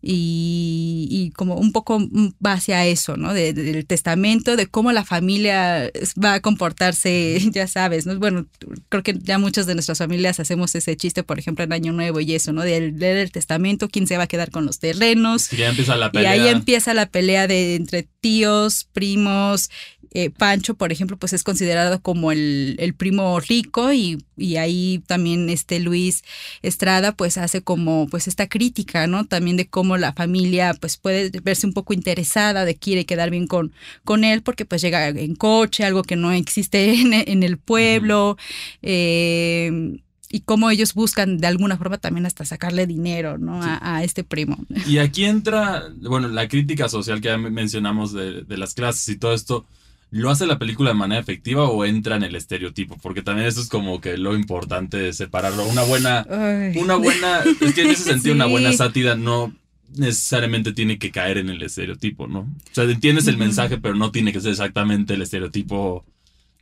y, 0.08 1.32
como 1.36 1.56
un 1.56 1.72
poco 1.72 1.98
va 2.44 2.52
hacia 2.52 2.86
eso, 2.86 3.16
¿no? 3.16 3.34
del 3.34 3.86
testamento, 3.86 4.56
de 4.56 4.66
cómo 4.66 4.92
la 4.92 5.04
familia 5.04 5.90
va 6.22 6.34
a 6.34 6.40
comportarse, 6.40 7.40
ya 7.52 7.66
sabes, 7.66 8.06
¿no? 8.06 8.16
Bueno, 8.18 8.46
creo 8.88 9.02
que 9.02 9.18
ya 9.20 9.38
muchas 9.38 9.66
de 9.66 9.74
nuestras 9.74 9.98
familias 9.98 10.38
hacemos 10.38 10.74
ese 10.74 10.96
chiste, 10.96 11.22
por 11.22 11.38
ejemplo, 11.38 11.64
en 11.64 11.72
Año 11.72 11.92
Nuevo 11.92 12.20
y 12.20 12.34
eso, 12.34 12.52
¿no? 12.52 12.62
Del, 12.62 12.98
del 12.98 13.32
testamento, 13.32 13.88
quién 13.88 14.06
se 14.06 14.16
va 14.16 14.24
a 14.24 14.28
quedar 14.28 14.50
con 14.50 14.64
los 14.64 14.78
terrenos. 14.78 15.52
Y, 15.52 15.62
empieza 15.62 15.96
la 15.96 16.12
pelea. 16.12 16.36
y 16.36 16.40
ahí 16.40 16.48
empieza 16.48 16.94
la 16.94 17.06
pelea 17.06 17.48
de 17.48 17.74
entre 17.74 18.08
tíos, 18.20 18.88
primos, 18.92 19.70
eh, 20.16 20.30
Pancho, 20.30 20.76
por 20.76 20.92
ejemplo, 20.92 21.18
pues 21.18 21.34
es 21.34 21.44
considerado 21.44 22.00
como 22.00 22.32
el, 22.32 22.76
el 22.78 22.94
primo 22.94 23.38
rico 23.38 23.92
y, 23.92 24.16
y, 24.38 24.56
ahí 24.56 25.02
también 25.06 25.50
este 25.50 25.78
Luis 25.78 26.24
Estrada 26.62 27.12
pues 27.12 27.36
hace 27.36 27.60
como 27.60 28.08
pues 28.08 28.26
esta 28.26 28.48
crítica, 28.48 29.06
¿no? 29.08 29.26
También 29.26 29.58
de 29.58 29.68
cómo 29.68 29.98
la 29.98 30.14
familia 30.14 30.72
pues 30.72 30.96
puede 30.96 31.30
verse 31.42 31.66
un 31.66 31.74
poco 31.74 31.92
interesada, 31.92 32.64
de 32.64 32.76
quiere 32.76 33.04
quedar 33.04 33.28
bien 33.28 33.46
con, 33.46 33.74
con 34.04 34.24
él 34.24 34.40
porque 34.40 34.64
pues 34.64 34.80
llega 34.80 35.06
en 35.08 35.34
coche, 35.34 35.84
algo 35.84 36.02
que 36.02 36.16
no 36.16 36.32
existe 36.32 36.94
en, 37.30 37.42
el 37.42 37.58
pueblo. 37.58 38.38
Eh, 38.80 40.00
y 40.30 40.40
cómo 40.40 40.70
ellos 40.70 40.94
buscan 40.94 41.36
de 41.36 41.46
alguna 41.46 41.76
forma 41.76 41.98
también 41.98 42.24
hasta 42.24 42.46
sacarle 42.46 42.86
dinero 42.86 43.36
¿no? 43.36 43.60
A, 43.62 44.02
este 44.02 44.24
primo. 44.24 44.56
Y 44.86 44.96
aquí 44.96 45.26
entra, 45.26 45.90
bueno, 46.00 46.28
la 46.28 46.48
crítica 46.48 46.88
social 46.88 47.20
que 47.20 47.28
ya 47.28 47.36
mencionamos 47.36 48.14
de, 48.14 48.44
de 48.44 48.56
las 48.56 48.72
clases 48.72 49.06
y 49.10 49.18
todo 49.18 49.34
esto 49.34 49.66
¿lo 50.10 50.30
hace 50.30 50.46
la 50.46 50.58
película 50.58 50.90
de 50.90 50.96
manera 50.96 51.20
efectiva 51.20 51.68
o 51.68 51.84
entra 51.84 52.16
en 52.16 52.22
el 52.22 52.34
estereotipo? 52.34 52.96
Porque 53.02 53.22
también 53.22 53.48
eso 53.48 53.60
es 53.60 53.68
como 53.68 54.00
que 54.00 54.16
lo 54.16 54.34
importante 54.34 54.96
de 54.96 55.12
separarlo. 55.12 55.66
Una 55.66 55.82
buena, 55.82 56.26
Ay. 56.30 56.76
una 56.78 56.96
buena, 56.96 57.42
es 57.60 57.74
que 57.74 57.82
en 57.82 57.90
ese 57.90 58.04
sentido 58.04 58.34
una 58.34 58.46
buena 58.46 58.72
sátira 58.72 59.16
no 59.16 59.54
necesariamente 59.94 60.72
tiene 60.72 60.98
que 60.98 61.10
caer 61.10 61.38
en 61.38 61.48
el 61.48 61.62
estereotipo, 61.62 62.26
¿no? 62.26 62.40
O 62.40 62.74
sea, 62.74 62.84
entiendes 62.84 63.26
el 63.28 63.38
mensaje, 63.38 63.78
pero 63.78 63.94
no 63.94 64.10
tiene 64.10 64.32
que 64.32 64.40
ser 64.40 64.50
exactamente 64.50 65.14
el 65.14 65.22
estereotipo 65.22 66.04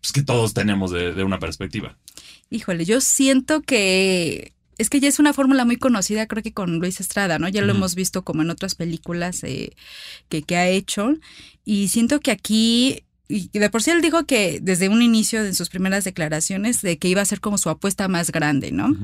pues, 0.01 0.13
que 0.13 0.23
todos 0.23 0.55
tenemos 0.55 0.91
de, 0.91 1.15
de 1.15 1.25
una 1.25 1.39
perspectiva. 1.39 1.97
Híjole, 2.51 2.85
yo 2.85 3.01
siento 3.01 3.63
que 3.63 4.53
es 4.77 4.91
que 4.91 5.01
ya 5.01 5.09
es 5.09 5.19
una 5.19 5.33
fórmula 5.33 5.65
muy 5.65 5.77
conocida, 5.77 6.27
creo 6.27 6.43
que 6.43 6.53
con 6.53 6.79
Luis 6.79 7.01
Estrada, 7.01 7.39
¿no? 7.39 7.49
Ya 7.49 7.63
lo 7.63 7.73
hemos 7.73 7.95
visto 7.95 8.23
como 8.23 8.43
en 8.43 8.51
otras 8.51 8.75
películas 8.75 9.45
eh, 9.45 9.75
que, 10.29 10.43
que 10.43 10.57
ha 10.57 10.69
hecho. 10.69 11.15
Y 11.65 11.89
siento 11.89 12.21
que 12.21 12.31
aquí, 12.31 13.04
y 13.29 13.49
de 13.59 13.71
por 13.71 13.83
sí 13.83 13.91
él 13.91 14.03
dijo 14.03 14.25
que 14.27 14.59
desde 14.61 14.89
un 14.89 15.03
inicio 15.03 15.43
de 15.43 15.55
sus 15.55 15.69
primeras 15.69 16.05
declaraciones, 16.05 16.83
de 16.83 16.99
que 16.99 17.09
iba 17.09 17.23
a 17.23 17.27
ser 17.27 17.41
como 17.41 17.59
su 17.59 17.71
apuesta 17.71 18.09
más 18.09 18.31
grande, 18.31 18.71
¿no? 18.71 18.95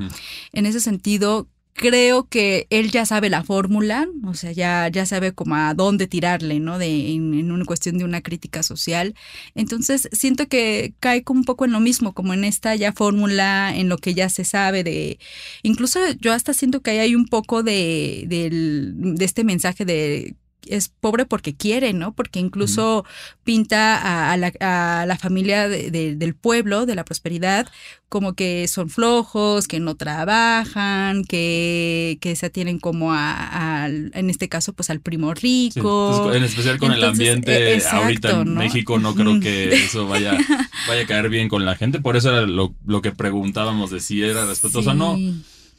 En 0.52 0.66
ese 0.66 0.80
sentido, 0.80 1.48
creo 1.72 2.28
que 2.28 2.66
él 2.68 2.90
ya 2.90 3.06
sabe 3.06 3.30
la 3.30 3.42
fórmula, 3.42 4.06
o 4.26 4.34
sea, 4.34 4.52
ya, 4.52 4.88
ya 4.88 5.06
sabe 5.06 5.32
como 5.32 5.54
a 5.54 5.72
dónde 5.72 6.06
tirarle, 6.06 6.60
¿no? 6.60 6.78
De, 6.78 7.12
en, 7.12 7.32
en 7.32 7.50
una 7.50 7.64
cuestión 7.64 7.96
de 7.96 8.04
una 8.04 8.20
crítica 8.20 8.62
social. 8.62 9.14
Entonces, 9.54 10.08
siento 10.12 10.46
que 10.48 10.92
cae 11.00 11.22
como 11.22 11.40
un 11.40 11.44
poco 11.44 11.64
en 11.64 11.72
lo 11.72 11.80
mismo, 11.80 12.12
como 12.12 12.34
en 12.34 12.44
esta 12.44 12.74
ya 12.76 12.92
fórmula, 12.92 13.72
en 13.74 13.88
lo 13.88 13.96
que 13.96 14.12
ya 14.12 14.28
se 14.28 14.44
sabe 14.44 14.84
de... 14.84 15.18
Incluso 15.62 16.00
yo 16.20 16.34
hasta 16.34 16.52
siento 16.52 16.82
que 16.82 16.90
ahí 16.90 16.98
hay 16.98 17.14
un 17.14 17.26
poco 17.26 17.62
de, 17.62 18.24
de 18.28 19.24
este 19.24 19.44
mensaje 19.44 19.86
de 19.86 20.34
es 20.66 20.88
pobre 20.88 21.26
porque 21.26 21.54
quiere, 21.54 21.92
¿no? 21.92 22.12
Porque 22.14 22.38
incluso 22.40 23.04
pinta 23.44 23.96
a, 23.96 24.32
a 24.32 24.36
la, 24.36 24.52
a 24.60 25.06
la 25.06 25.16
familia 25.18 25.68
de- 25.68 25.90
de- 25.90 26.14
del 26.16 26.34
pueblo, 26.34 26.86
de 26.86 26.94
la 26.94 27.04
prosperidad, 27.04 27.66
como 28.08 28.34
que 28.34 28.66
son 28.68 28.90
flojos, 28.90 29.68
que 29.68 29.78
no 29.80 29.94
trabajan, 29.96 31.24
que, 31.24 32.18
que 32.20 32.34
se 32.36 32.46
atienen 32.46 32.78
como 32.78 33.12
a, 33.12 33.84
al- 33.84 34.10
en 34.14 34.30
este 34.30 34.48
caso, 34.48 34.72
pues 34.72 34.90
al 34.90 35.00
primo 35.00 35.34
Sí, 35.34 35.70
rico. 35.74 36.06
entonces, 36.16 36.36
en 36.36 36.44
especial 36.44 36.78
con 36.78 36.92
el 36.92 37.04
ambiente 37.04 37.74
exacto, 37.74 37.96
ahorita 38.02 38.30
en 38.42 38.54
¿no? 38.54 38.60
México, 38.60 38.98
no 38.98 39.14
creo 39.14 39.38
que 39.40 39.70
eso 39.84 40.06
vaya, 40.08 40.38
vaya 40.88 41.02
a 41.02 41.06
caer 41.06 41.28
bien 41.28 41.48
con 41.48 41.64
la 41.64 41.76
gente. 41.76 42.00
Por 42.00 42.16
eso 42.16 42.30
era 42.30 42.42
lo, 42.42 42.74
lo 42.84 43.00
que 43.02 43.12
preguntábamos 43.12 43.90
de 43.90 44.00
si 44.00 44.22
era 44.22 44.44
respetuoso 44.46 44.90
o 44.90 44.94
no. 44.94 45.18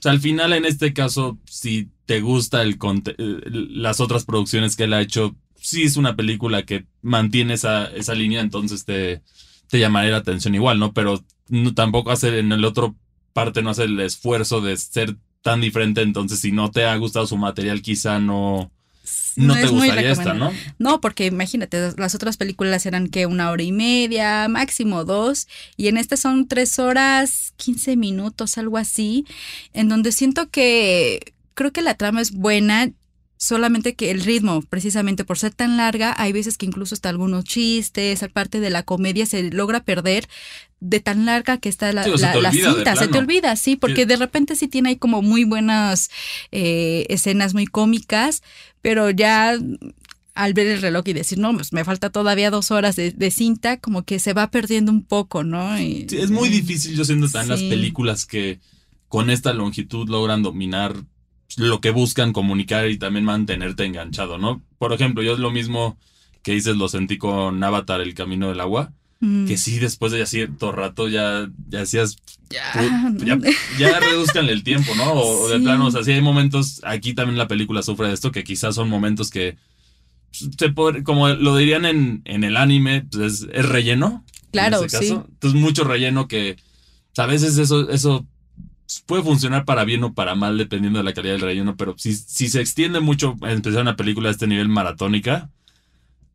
O 0.02 0.04
sea, 0.04 0.14
al 0.14 0.20
final, 0.20 0.52
en 0.54 0.66
este 0.66 0.94
caso, 0.94 1.38
si 1.46 1.92
te 2.08 2.22
gusta 2.22 2.64
el 2.64 2.80
eh, 3.06 3.42
las 3.70 4.00
otras 4.00 4.26
producciones 4.26 4.76
que 4.76 4.86
él 4.86 4.94
ha 4.94 5.02
hecho, 5.02 5.36
sí 5.56 5.84
es 5.84 5.96
una 5.96 6.16
película 6.16 6.66
que 6.66 6.88
mantiene 7.04 7.54
esa, 7.54 7.86
esa 7.86 8.16
línea, 8.16 8.42
entonces 8.42 8.84
te, 8.84 9.22
te 9.70 9.78
llamaría 9.78 10.10
la 10.10 10.18
atención 10.18 10.56
igual, 10.56 10.80
¿no? 10.80 10.92
Pero 10.92 11.24
no, 11.50 11.76
tampoco 11.76 12.10
hace 12.10 12.40
en 12.40 12.52
el 12.52 12.66
otro 12.66 12.96
parte, 13.32 13.62
no 13.62 13.70
hace 13.70 13.84
el 13.84 14.00
esfuerzo 14.00 14.60
de 14.60 14.76
ser 14.76 15.18
tan 15.44 15.62
diferente, 15.62 16.02
entonces 16.02 16.40
si 16.40 16.52
no 16.52 16.72
te 16.72 16.86
ha 16.86 16.96
gustado 16.96 17.28
su 17.28 17.38
material, 17.38 17.84
quizá 17.84 18.20
no, 18.20 18.72
no, 19.36 19.54
te 19.54 19.64
es 19.64 19.72
muy 19.72 19.90
esta. 19.90 20.34
¿no? 20.34 20.52
No, 20.80 21.02
porque 21.02 21.26
imagínate, 21.26 21.94
las 21.98 22.16
otras 22.16 22.38
películas 22.38 22.86
eran 22.86 23.08
que 23.08 23.26
una 23.26 23.50
hora 23.52 23.64
y 23.64 23.72
media, 23.72 24.48
máximo 24.48 25.06
dos, 25.06 25.48
y 25.78 25.88
en 25.88 25.98
esta 25.98 26.18
son 26.18 26.48
tres 26.48 26.80
horas, 26.80 27.54
quince 27.58 27.96
minutos, 27.96 28.58
algo 28.58 28.78
así, 28.78 29.26
en 29.74 29.90
donde 29.90 30.12
siento 30.12 30.50
que 30.50 31.34
creo 31.54 31.72
que 31.72 31.82
la 31.82 31.96
trama 31.96 32.22
es 32.22 32.32
buena, 32.32 32.92
solamente 33.42 33.96
que 33.96 34.12
el 34.12 34.22
ritmo, 34.22 34.62
precisamente 34.62 35.26
por 35.26 35.40
ser 35.40 35.52
tan 35.52 35.76
larga, 35.76 36.14
hay 36.16 36.32
veces 36.32 36.60
que 36.60 36.68
incluso 36.68 36.94
hasta 36.94 37.10
algunos 37.10 37.44
chistes, 37.44 38.24
parte 38.32 38.60
de 38.60 38.70
la 38.70 38.84
comedia 38.84 39.26
se 39.26 39.50
logra 39.50 39.84
perder 39.84 40.30
de 40.80 41.00
tan 41.00 41.26
larga 41.26 41.58
que 41.58 41.68
está 41.68 41.92
la, 41.92 42.04
Sí, 42.04 42.12
la- 42.22 42.52
cinta, 42.52 42.96
se 42.96 43.08
te 43.08 43.18
olvida, 43.18 43.56
sí, 43.56 43.78
porque 43.78 44.06
de 44.06 44.16
repente 44.18 44.56
sí 44.56 44.68
tiene 44.68 44.90
ahí 44.90 44.96
como 44.96 45.24
muy 45.24 45.44
buenas 45.44 46.12
eh, 46.52 47.08
escenas 47.10 47.56
muy 47.56 47.66
cómicas, 47.66 48.44
pero 48.84 49.10
ya 49.10 49.58
al 50.36 50.54
ver 50.54 50.68
el 50.68 50.80
reloj 50.82 51.04
y 51.08 51.14
decir, 51.14 51.40
no, 51.40 51.52
pues 51.56 51.74
me 51.74 51.84
falta 51.84 52.12
todavía 52.12 52.52
dos 52.52 52.70
horas 52.70 52.96
de, 52.96 53.10
de 53.10 53.32
cinta, 53.32 53.78
como 53.78 54.04
que 54.04 54.20
se 54.20 54.34
va 54.34 54.52
perdiendo 54.52 54.92
un 54.92 55.02
poco, 55.04 55.44
¿no? 55.44 55.80
Y- 55.80 56.06
Sí, 56.08 56.18
es 56.20 56.30
muy 56.30 56.48
difícil, 56.50 56.96
yo 56.96 57.06
siento, 57.06 57.28
también 57.28 57.50
las 57.50 57.64
películas 57.64 58.26
que 58.28 58.60
con 59.08 59.32
esta 59.32 59.52
longitud 59.54 60.08
logran 60.10 60.44
dominar 60.44 60.96
lo 61.58 61.82
que 61.82 61.92
buscan 61.92 62.34
comunicar 62.34 62.90
y 62.90 62.98
también 62.98 63.26
mantenerte 63.26 63.86
enganchado, 63.86 64.38
¿no? 64.38 64.62
Por 64.78 64.94
ejemplo, 64.94 65.22
yo 65.24 65.34
es 65.34 65.40
lo 65.40 65.52
mismo 65.52 65.98
que 66.44 66.54
dices, 66.54 66.76
lo 66.76 66.88
sentí 66.90 67.18
con 67.18 67.64
Avatar, 67.64 68.02
El 68.02 68.14
Camino 68.14 68.50
del 68.50 68.60
Agua, 68.62 68.92
Mm. 69.24 69.46
que 69.46 69.56
sí, 69.58 69.78
después 69.78 70.12
de 70.12 70.26
cierto 70.26 70.72
rato 70.72 71.08
ya, 71.08 71.48
ya 71.70 71.80
decías, 71.82 72.16
Ya, 72.50 72.74
"Put- 72.74 73.24
ya, 73.24 73.38
ya 73.78 74.00
reduzcanle 74.00 74.52
el 74.52 74.64
tiempo, 74.64 74.96
¿no? 74.96 75.14
O, 75.14 75.48
de 75.48 75.58
Sí. 75.58 75.64
plano, 75.64 75.86
o 75.86 75.92
sea, 75.92 76.04
sí 76.04 76.12
hay 76.12 76.22
momentos, 76.22 76.82
aquí 76.84 77.14
también 77.14 77.38
la 77.38 77.48
película 77.48 77.84
sufre 77.84 78.08
de 78.08 78.14
esto, 78.16 78.32
que 78.32 78.44
quizás 78.44 78.74
son 78.76 78.90
momentos 78.90 79.30
que, 79.30 79.58
se 80.32 80.74
pod- 80.74 81.04
como 81.04 81.30
lo 81.30 81.56
dirían 81.56 81.86
en, 81.86 82.22
en 82.26 82.44
el 82.44 82.58
anime, 82.58 83.06
pues 83.12 83.42
es, 83.44 83.48
es 83.54 83.66
relleno. 83.70 84.26
en 84.28 84.50
Claro, 84.52 84.84
ese 84.84 84.98
sí. 84.98 85.10
caso. 85.10 85.28
Entonces, 85.30 85.62
mucho 85.62 85.84
relleno 85.84 86.28
que 86.28 86.58
o 86.60 87.14
sea, 87.16 87.26
a 87.26 87.28
veces 87.28 87.58
eso, 87.58 87.90
eso 87.90 88.26
puede 89.06 89.24
funcionar 89.24 89.66
para 89.66 89.84
bien 89.86 90.04
o 90.04 90.14
para 90.14 90.36
mal, 90.36 90.58
dependiendo 90.58 91.00
de 91.00 91.04
la 91.06 91.14
calidad 91.14 91.34
del 91.34 91.42
relleno, 91.42 91.76
pero 91.78 91.96
si, 91.98 92.14
si 92.14 92.48
se 92.50 92.62
extiende 92.62 93.00
mucho, 93.00 93.36
en 93.42 93.50
especial 93.50 93.84
una 93.84 93.96
película 93.96 94.30
de 94.30 94.34
este 94.34 94.48
nivel 94.48 94.70
maratónica, 94.70 95.50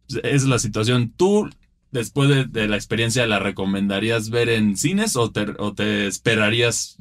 pues, 0.08 0.20
es 0.24 0.44
la 0.44 0.58
situación. 0.58 1.12
¿Tú, 1.16 1.48
después 1.92 2.28
de, 2.28 2.44
de 2.44 2.68
la 2.68 2.76
experiencia, 2.76 3.26
la 3.26 3.38
recomendarías 3.38 4.30
ver 4.30 4.48
en 4.48 4.76
cines 4.76 5.16
o 5.16 5.30
te, 5.30 5.46
o 5.58 5.74
te 5.74 6.06
esperarías 6.06 6.96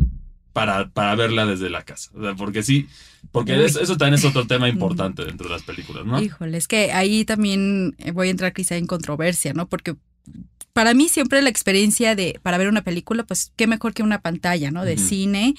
para, 0.54 0.90
para 0.90 1.16
verla 1.16 1.46
desde 1.46 1.70
la 1.70 1.84
casa? 1.84 2.12
O 2.16 2.22
sea, 2.22 2.36
porque 2.36 2.64
sí, 2.64 2.88
porque 3.32 3.64
es- 3.66 3.76
eso 3.76 3.98
también 3.98 4.16
es 4.16 4.26
otro 4.26 4.48
tema 4.48 4.70
importante 4.76 5.26
dentro 5.26 5.48
de 5.48 5.54
las 5.54 5.64
películas, 5.64 6.06
¿no? 6.06 6.22
Híjole, 6.22 6.58
es 6.58 6.68
que 6.68 6.92
ahí 6.92 7.26
también 7.26 7.96
eh, 8.00 8.12
voy 8.12 8.28
a 8.28 8.32
entrar 8.32 8.54
quizá 8.54 8.76
en 8.78 8.88
controversia, 8.88 9.54
¿no? 9.54 9.68
Porque 9.68 9.96
para 10.76 10.94
mí 10.94 11.08
siempre 11.08 11.42
la 11.42 11.50
experiencia 11.50 12.16
de 12.16 12.38
para 12.44 12.58
ver 12.58 12.68
una 12.68 12.84
película, 12.84 13.24
pues 13.24 13.54
qué 13.56 13.66
mejor 13.66 13.94
que 13.94 14.04
una 14.04 14.20
pantalla, 14.20 14.72
¿no? 14.72 14.84
De 14.84 14.98
cine, 14.98 15.56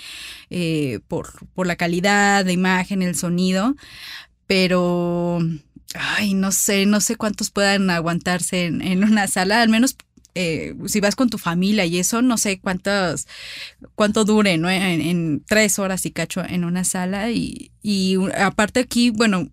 eh, 0.50 1.00
por, 1.08 1.48
por 1.54 1.66
la 1.66 1.76
calidad 1.76 2.44
de 2.44 2.52
imagen, 2.52 3.00
el 3.00 3.14
sonido, 3.16 3.76
pero, 4.46 5.38
ay, 5.94 6.34
no 6.34 6.52
sé, 6.52 6.84
no 6.84 7.00
sé 7.00 7.16
cuántos 7.16 7.50
puedan 7.50 7.88
aguantarse 7.88 8.66
en, 8.66 8.82
en 8.82 9.04
una 9.04 9.26
sala, 9.26 9.62
al 9.62 9.70
menos 9.70 9.96
eh, 10.34 10.74
si 10.84 11.00
vas 11.00 11.16
con 11.16 11.30
tu 11.30 11.38
familia 11.38 11.86
y 11.86 11.98
eso, 11.98 12.20
no 12.20 12.36
sé 12.36 12.60
cuántos, 12.60 13.26
cuánto 13.94 14.26
dure, 14.26 14.58
¿no? 14.58 14.68
En, 14.68 15.00
en 15.00 15.42
tres 15.46 15.78
horas 15.78 16.04
y 16.04 16.10
cacho 16.10 16.44
en 16.44 16.62
una 16.62 16.84
sala 16.84 17.30
y, 17.30 17.70
y 17.82 18.18
aparte 18.36 18.80
aquí, 18.80 19.08
bueno, 19.08 19.48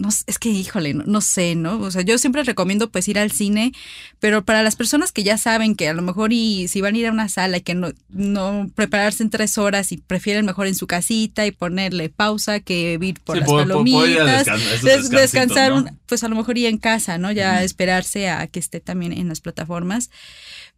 no, 0.00 0.08
es 0.26 0.38
que, 0.38 0.48
híjole, 0.48 0.94
no, 0.94 1.04
no, 1.06 1.20
sé, 1.20 1.54
¿no? 1.54 1.78
O 1.80 1.90
sea, 1.90 2.02
yo 2.02 2.18
siempre 2.18 2.42
recomiendo 2.42 2.90
pues 2.90 3.06
ir 3.06 3.18
al 3.18 3.30
cine, 3.30 3.72
pero 4.18 4.44
para 4.44 4.62
las 4.62 4.74
personas 4.74 5.12
que 5.12 5.22
ya 5.22 5.38
saben 5.38 5.74
que 5.76 5.88
a 5.88 5.92
lo 5.92 6.02
mejor 6.02 6.32
y 6.32 6.66
si 6.68 6.80
van 6.80 6.94
a 6.94 6.98
ir 6.98 7.06
a 7.06 7.12
una 7.12 7.28
sala 7.28 7.58
y 7.58 7.60
que 7.60 7.74
no, 7.74 7.90
no 8.08 8.70
prepararse 8.74 9.22
en 9.22 9.30
tres 9.30 9.58
horas 9.58 9.92
y 9.92 9.98
prefieren 9.98 10.44
mejor 10.46 10.66
en 10.66 10.74
su 10.74 10.86
casita 10.86 11.46
y 11.46 11.52
ponerle 11.52 12.08
pausa 12.08 12.60
que 12.60 12.98
ir 13.00 13.20
por 13.20 13.36
Sí, 13.36 13.40
las 13.40 13.48
puedo- 13.48 13.62
palomitas, 13.64 14.46
des- 14.82 15.10
descansar, 15.10 15.94
pues 16.06 16.24
a 16.24 16.28
lo 16.28 16.34
mejor 16.36 16.58
ir 16.58 16.66
en 16.66 16.78
casa, 16.78 17.18
¿no? 17.18 17.30
Ya 17.30 17.62
esperarse 17.62 18.28
a 18.30 18.46
que 18.46 18.58
esté 18.58 18.80
también 18.80 19.12
en 19.12 19.28
las 19.28 19.40
plataformas. 19.40 20.10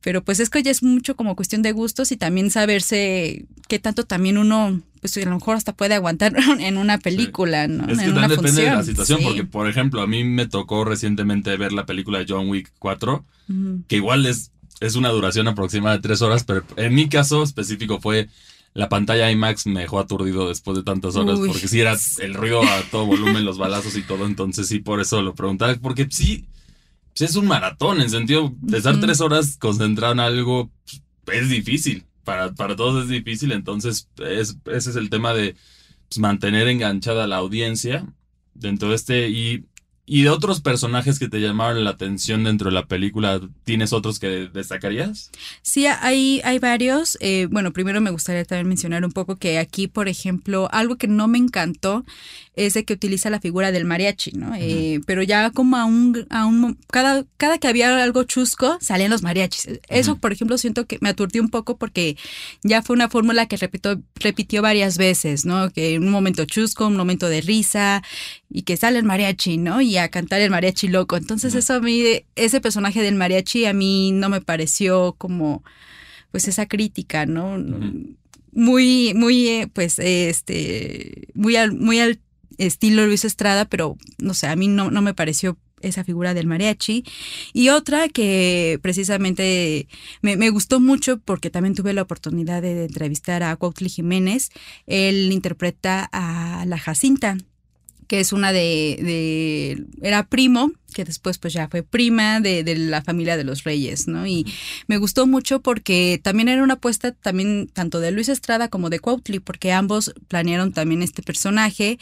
Pero 0.00 0.25
pues 0.25 0.41
es 0.41 0.50
que 0.50 0.62
ya 0.64 0.73
es 0.73 0.83
mucho 0.83 1.14
como 1.14 1.37
cuestión 1.37 1.62
de 1.62 1.71
gustos 1.71 2.11
y 2.11 2.17
también 2.17 2.50
saberse 2.50 3.45
qué 3.69 3.79
tanto 3.79 4.05
también 4.05 4.37
uno, 4.37 4.81
pues 5.02 5.16
a 5.18 5.21
lo 5.28 5.35
mejor 5.35 5.56
hasta 5.56 5.75
puede 5.75 5.94
aguantar 5.94 6.32
en 6.61 6.78
una 6.78 6.97
película, 6.99 7.66
¿no? 7.68 7.87
Es 7.88 7.99
que 7.99 8.04
en 8.04 8.12
una 8.12 8.21
también 8.23 8.40
depende 8.40 8.62
de 8.62 8.71
la 8.71 8.82
situación, 8.85 9.18
Sí. 9.18 9.25
porque 9.26 9.44
por 9.44 9.68
ejemplo, 9.68 10.00
a 10.00 10.06
mí 10.06 10.25
me 10.25 10.47
tocó 10.47 10.85
recientemente 10.85 11.54
ver 11.59 11.73
la 11.73 11.85
película 11.85 12.21
de 12.21 12.26
John 12.28 12.49
Wick 12.49 12.73
4, 12.78 13.25
Ujú. 13.50 13.82
que 13.88 13.97
igual 13.97 14.25
es, 14.26 14.52
es 14.80 14.94
una 14.94 15.11
duración 15.11 15.49
aproximada 15.49 15.97
de 15.97 16.02
tres 16.02 16.23
horas, 16.23 16.44
pero 16.44 16.64
en 16.76 16.94
mi 16.94 17.09
caso 17.09 17.42
específico 17.42 18.00
fue 18.00 18.28
la 18.75 18.88
pantalla 18.88 19.30
IMAX 19.30 19.66
me 19.66 19.80
dejó 19.80 19.99
aturdido 19.99 20.49
después 20.49 20.76
de 20.78 20.82
tantas 20.85 21.14
horas, 21.16 21.38
Uy. 21.38 21.49
porque 21.49 21.68
sí 21.68 21.80
era 21.80 21.94
el 22.21 22.32
ruido 22.32 22.62
a 22.62 22.80
todo 22.90 23.04
volumen, 23.04 23.44
los 23.44 23.59
balazos 23.59 23.97
y 23.97 24.02
todo, 24.02 24.25
entonces 24.25 24.68
sí, 24.68 24.78
por 24.78 25.00
eso 25.00 25.21
lo 25.21 25.35
preguntaba, 25.35 25.75
porque 25.82 26.06
sí, 26.11 26.47
es 27.18 27.37
un 27.37 27.47
maratón, 27.49 28.00
en 28.00 28.09
sentido, 28.09 28.54
de 28.62 28.78
estar 28.78 28.99
tres 29.00 29.21
horas 29.21 29.56
concentrado 29.59 30.12
en 30.14 30.21
algo 30.21 30.71
pues, 31.25 31.42
es 31.42 31.49
difícil, 31.50 32.04
para, 32.25 32.52
para 32.55 32.76
todos 32.76 33.05
es 33.05 33.09
difícil, 33.11 33.52
entonces 33.52 34.09
es, 34.19 34.57
ese 34.67 34.91
es 34.91 34.97
el 34.97 35.11
tema 35.11 35.35
de 35.35 35.57
pues, 36.09 36.19
mantener 36.19 36.69
enganchada 36.69 37.25
a 37.25 37.26
la 37.26 37.37
audiencia 37.37 38.07
dentro 38.55 38.91
de 38.91 38.95
este 38.97 39.29
y 39.29 39.64
¿Y 40.04 40.23
de 40.23 40.30
otros 40.30 40.61
personajes 40.61 41.21
que 41.21 41.28
te 41.28 41.40
llamaron 41.40 41.85
la 41.85 41.90
atención 41.90 42.42
dentro 42.42 42.71
de 42.71 42.75
la 42.75 42.87
película, 42.87 43.40
tienes 43.62 43.92
otros 43.92 44.18
que 44.18 44.50
destacarías? 44.52 45.30
Sí, 45.62 45.87
hay, 45.87 46.40
hay 46.42 46.59
varios. 46.59 47.16
Eh, 47.21 47.47
bueno, 47.50 47.73
primero 47.73 48.00
me 48.00 48.11
gustaría 48.11 48.44
también 48.44 48.66
mencionar 48.66 49.04
un 49.04 49.12
poco 49.12 49.37
que 49.37 49.59
aquí, 49.59 49.87
por 49.87 50.09
ejemplo, 50.09 50.68
algo 50.73 50.97
que 50.97 51.06
no 51.06 51.28
me 51.28 51.38
encantó 51.38 52.04
es 52.54 52.75
de 52.75 52.85
que 52.85 52.92
utiliza 52.92 53.30
la 53.30 53.40
figura 53.40 53.73
del 53.73 53.85
mariachi, 53.85 54.32
¿no? 54.32 54.54
Eh, 54.54 55.00
pero 55.06 55.23
ya 55.23 55.50
como 55.50 55.76
a 55.76 55.85
un, 55.85 56.26
a 56.28 56.44
un 56.44 56.78
cada, 56.88 57.25
cada 57.38 57.59
que 57.59 57.68
había 57.68 58.02
algo 58.02 58.25
chusco, 58.25 58.78
salían 58.80 59.11
los 59.11 59.23
mariachis. 59.23 59.80
Eso, 59.88 60.16
por 60.16 60.32
ejemplo, 60.32 60.59
siento 60.59 60.87
que 60.87 60.99
me 61.00 61.09
aturdió 61.09 61.40
un 61.40 61.49
poco 61.49 61.78
porque 61.78 62.16
ya 62.62 62.82
fue 62.82 62.94
una 62.94 63.09
fórmula 63.09 63.47
que 63.47 63.56
repito, 63.56 64.02
repitió 64.16 64.61
varias 64.61 64.99
veces, 64.99 65.47
¿no? 65.47 65.71
Que 65.71 65.99
un 65.99 66.11
momento 66.11 66.44
chusco, 66.44 66.87
un 66.87 66.97
momento 66.97 67.28
de 67.28 67.40
risa, 67.40 68.02
y 68.50 68.62
que 68.62 68.76
sale 68.76 68.99
el 68.99 69.04
mariachi, 69.04 69.56
¿no? 69.56 69.80
Y 69.80 69.92
a 69.97 70.09
cantar 70.09 70.41
el 70.41 70.51
mariachi 70.51 70.89
loco. 70.89 71.17
Entonces 71.17 71.55
eso 71.55 71.75
a 71.75 71.81
mí, 71.81 72.05
ese 72.37 72.61
personaje 72.61 73.03
del 73.03 73.15
mariachi 73.15 73.65
a 73.67 73.73
mí 73.73 74.13
no 74.13 74.29
me 74.29 74.41
pareció 74.41 75.15
como, 75.19 75.63
pues 76.31 76.49
esa 76.49 76.67
crítica, 76.67 77.27
¿no? 77.27 77.59
Muy, 78.53 79.15
muy, 79.15 79.49
eh, 79.49 79.69
pues, 79.73 79.99
este, 79.99 81.29
muy 81.35 81.57
al, 81.57 81.73
muy 81.73 82.01
al 82.01 82.21
estilo 82.59 83.07
Luis 83.07 83.25
Estrada, 83.25 83.65
pero 83.65 83.97
no 84.19 84.35
sé, 84.35 84.47
a 84.47 84.57
mí 84.57 84.69
no, 84.69 84.91
no 84.91 85.03
me 85.03 85.15
pareció 85.15 85.59
esa 85.83 86.05
figura 86.05 86.35
del 86.35 86.47
mariachi. 86.47 87.05
Y 87.53 87.69
otra 87.69 88.09
que 88.09 88.79
precisamente 88.83 89.89
me, 90.23 90.37
me, 90.37 90.51
gustó 90.51 90.81
mucho 90.81 91.19
porque 91.19 91.51
también 91.51 91.75
tuve 91.75 91.93
la 91.93 92.03
oportunidad 92.03 92.63
de 92.63 92.85
entrevistar 92.85 93.43
a 93.43 93.57
Cuautli 93.57 93.89
Jiménez. 93.89 94.51
Él 94.87 95.31
interpreta 95.33 96.09
a 96.13 96.65
la 96.67 96.79
Jacinta, 96.79 97.37
que 98.12 98.21
es 98.21 98.35
una 98.35 98.52
de, 98.52 98.99
de, 99.00 99.87
era 100.07 100.26
primo, 100.26 100.71
que 100.92 101.07
después 101.07 101.38
pues 101.38 101.54
ya 101.54 101.69
fue 101.69 101.83
prima 101.83 102.40
de, 102.40 102.62
de, 102.62 102.76
la 102.76 103.00
familia 103.00 103.38
de 103.38 103.45
los 103.45 103.64
reyes, 103.64 104.07
¿no? 104.07 104.26
Y 104.26 104.45
me 104.87 104.99
gustó 104.99 105.26
mucho 105.26 105.62
porque 105.62 106.21
también 106.23 106.50
era 106.50 106.62
una 106.62 106.75
apuesta 106.75 107.12
también 107.12 107.71
tanto 107.73 108.00
de 108.00 108.11
Luis 108.11 108.28
Estrada 108.28 108.69
como 108.69 108.90
de 108.90 109.00
Cuautli, 109.00 109.38
porque 109.38 109.73
ambos 109.73 110.12
planearon 110.28 110.75
también 110.75 111.00
este 111.00 111.23
personaje 111.23 111.99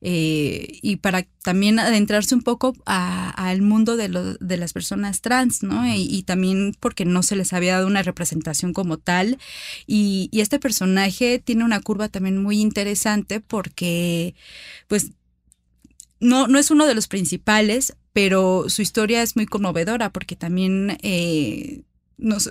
eh, 0.00 0.78
y 0.80 0.96
para 0.96 1.26
también 1.42 1.78
adentrarse 1.78 2.34
un 2.34 2.40
poco 2.40 2.74
al 2.86 3.60
mundo 3.60 3.98
de, 3.98 4.08
lo, 4.08 4.34
de 4.36 4.56
las 4.56 4.72
personas 4.72 5.20
trans, 5.20 5.62
¿no? 5.62 5.86
Y, 5.94 6.22
también 6.22 6.74
porque 6.80 7.04
no 7.04 7.22
se 7.22 7.36
les 7.36 7.52
había 7.52 7.74
dado 7.74 7.86
una 7.86 8.02
representación 8.02 8.72
como 8.72 8.96
tal. 8.96 9.38
Y 9.86 10.30
este 10.32 10.58
personaje 10.58 11.38
tiene 11.38 11.64
una 11.64 11.80
curva 11.80 12.08
también 12.08 12.42
muy 12.42 12.60
interesante 12.60 13.40
porque 13.40 14.34
pues 14.88 15.12
no, 16.20 16.46
no 16.46 16.58
es 16.58 16.70
uno 16.70 16.86
de 16.86 16.94
los 16.94 17.08
principales, 17.08 17.96
pero 18.12 18.66
su 18.68 18.82
historia 18.82 19.22
es 19.22 19.36
muy 19.36 19.46
conmovedora 19.46 20.10
porque 20.10 20.36
también 20.36 20.98
eh, 21.02 21.82
nos, 22.18 22.50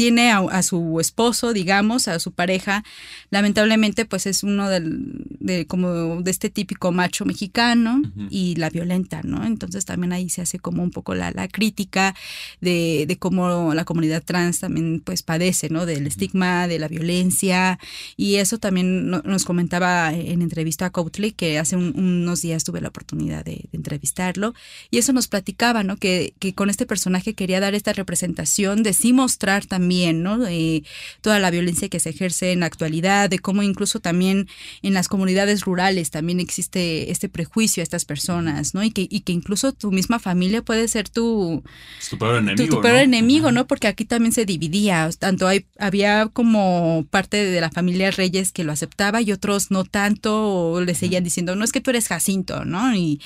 tiene 0.00 0.32
a, 0.32 0.62
su 0.62 0.98
esposo, 0.98 1.52
digamos, 1.52 2.08
a 2.08 2.18
su 2.20 2.32
pareja, 2.32 2.84
lamentablemente 3.28 4.06
pues 4.06 4.24
es 4.24 4.42
uno 4.42 4.70
del, 4.70 5.26
de 5.40 5.66
como 5.66 6.22
de 6.22 6.30
este 6.30 6.48
típico 6.48 6.90
macho 6.90 7.26
mexicano 7.26 8.00
y 8.30 8.54
la 8.54 8.70
violenta, 8.70 9.20
¿no? 9.22 9.44
Entonces 9.44 9.84
también 9.84 10.14
ahí 10.14 10.30
se 10.30 10.40
hace 10.40 10.58
como 10.58 10.82
un 10.82 10.90
poco 10.90 11.14
la, 11.14 11.32
la 11.32 11.48
crítica 11.48 12.14
de, 12.62 13.04
de, 13.06 13.18
cómo 13.18 13.74
la 13.74 13.84
comunidad 13.84 14.22
trans 14.24 14.60
también 14.60 15.02
pues 15.04 15.22
padece, 15.22 15.68
¿no? 15.68 15.84
Del 15.84 16.06
estigma, 16.06 16.66
de 16.66 16.78
la 16.78 16.88
violencia 16.88 17.78
y 18.16 18.36
eso 18.36 18.56
también 18.56 19.10
nos 19.10 19.44
comentaba 19.44 20.14
en 20.14 20.40
entrevista 20.40 20.86
a 20.86 20.90
Coutley 20.90 21.32
que 21.32 21.58
hace 21.58 21.76
unos 21.76 22.40
días 22.40 22.64
tuve 22.64 22.80
la 22.80 22.88
oportunidad 22.88 23.44
de, 23.44 23.68
de, 23.70 23.76
entrevistarlo 23.76 24.54
y 24.90 24.96
eso 24.96 25.12
nos 25.12 25.28
platicaba, 25.28 25.84
¿no? 25.84 25.98
Que, 25.98 26.32
que 26.38 26.54
con 26.54 26.70
este 26.70 26.86
personaje 26.86 27.34
quería 27.34 27.60
dar 27.60 27.74
esta 27.74 27.92
representación 27.92 28.82
de 28.82 28.94
sí 28.94 29.12
mostrar 29.12 29.66
también 29.66 29.89
también, 29.90 30.22
¿no? 30.22 30.38
De 30.38 30.84
toda 31.20 31.40
la 31.40 31.50
violencia 31.50 31.88
que 31.88 31.98
se 31.98 32.10
ejerce 32.10 32.52
en 32.52 32.60
la 32.60 32.66
actualidad, 32.66 33.28
de 33.28 33.40
cómo 33.40 33.64
incluso 33.64 33.98
también 33.98 34.46
en 34.82 34.94
las 34.94 35.08
comunidades 35.08 35.62
rurales 35.62 36.12
también 36.12 36.38
existe 36.38 37.10
este 37.10 37.28
prejuicio 37.28 37.80
a 37.80 37.84
estas 37.84 38.04
personas, 38.04 38.72
¿no? 38.72 38.84
Y 38.84 38.92
que, 38.92 39.08
y 39.10 39.20
que 39.22 39.32
incluso 39.32 39.72
tu 39.72 39.90
misma 39.90 40.20
familia 40.20 40.62
puede 40.62 40.86
ser 40.86 41.08
tu, 41.08 41.64
tu 42.08 42.18
peor 42.18 42.36
enemigo. 42.36 42.68
Tu, 42.68 42.76
tu 42.76 42.82
peor 42.82 42.94
¿no? 42.94 43.00
enemigo, 43.00 43.50
¿no? 43.50 43.66
Porque 43.66 43.88
aquí 43.88 44.04
también 44.04 44.32
se 44.32 44.44
dividía, 44.44 45.10
tanto 45.18 45.48
hay, 45.48 45.66
había 45.76 46.28
como 46.32 47.04
parte 47.10 47.44
de 47.44 47.60
la 47.60 47.70
familia 47.70 48.12
Reyes 48.12 48.52
que 48.52 48.62
lo 48.62 48.70
aceptaba 48.70 49.20
y 49.22 49.32
otros 49.32 49.72
no 49.72 49.82
tanto, 49.82 50.70
o 50.72 50.80
le 50.80 50.94
seguían 50.94 51.24
diciendo, 51.24 51.56
no 51.56 51.64
es 51.64 51.72
que 51.72 51.80
tú 51.80 51.90
eres 51.90 52.06
Jacinto, 52.06 52.64
¿no? 52.64 52.94
Y 52.94 53.20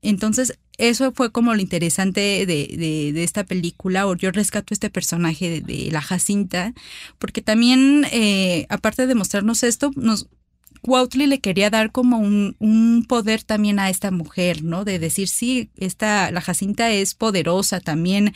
entonces 0.00 0.58
eso 0.78 1.12
fue 1.12 1.32
como 1.32 1.54
lo 1.54 1.60
interesante 1.60 2.20
de, 2.20 2.46
de, 2.46 3.12
de, 3.12 3.24
esta 3.24 3.44
película, 3.44 4.06
o 4.06 4.16
yo 4.16 4.30
rescato 4.30 4.72
este 4.72 4.90
personaje 4.90 5.50
de, 5.50 5.60
de 5.60 5.90
la 5.90 6.00
Jacinta, 6.00 6.72
porque 7.18 7.42
también, 7.42 8.06
eh, 8.12 8.66
aparte 8.68 9.06
de 9.06 9.14
mostrarnos 9.14 9.64
esto, 9.64 9.90
nos, 9.96 10.28
Cuautli 10.82 11.26
le 11.26 11.40
quería 11.40 11.70
dar 11.70 11.92
como 11.92 12.18
un, 12.18 12.56
un, 12.58 13.04
poder 13.08 13.42
también 13.42 13.78
a 13.78 13.90
esta 13.90 14.10
mujer, 14.10 14.62
¿no? 14.62 14.84
De 14.84 14.98
decir, 14.98 15.28
sí, 15.28 15.70
esta, 15.76 16.30
la 16.30 16.40
Jacinta 16.40 16.90
es 16.90 17.14
poderosa 17.14 17.80
también, 17.80 18.34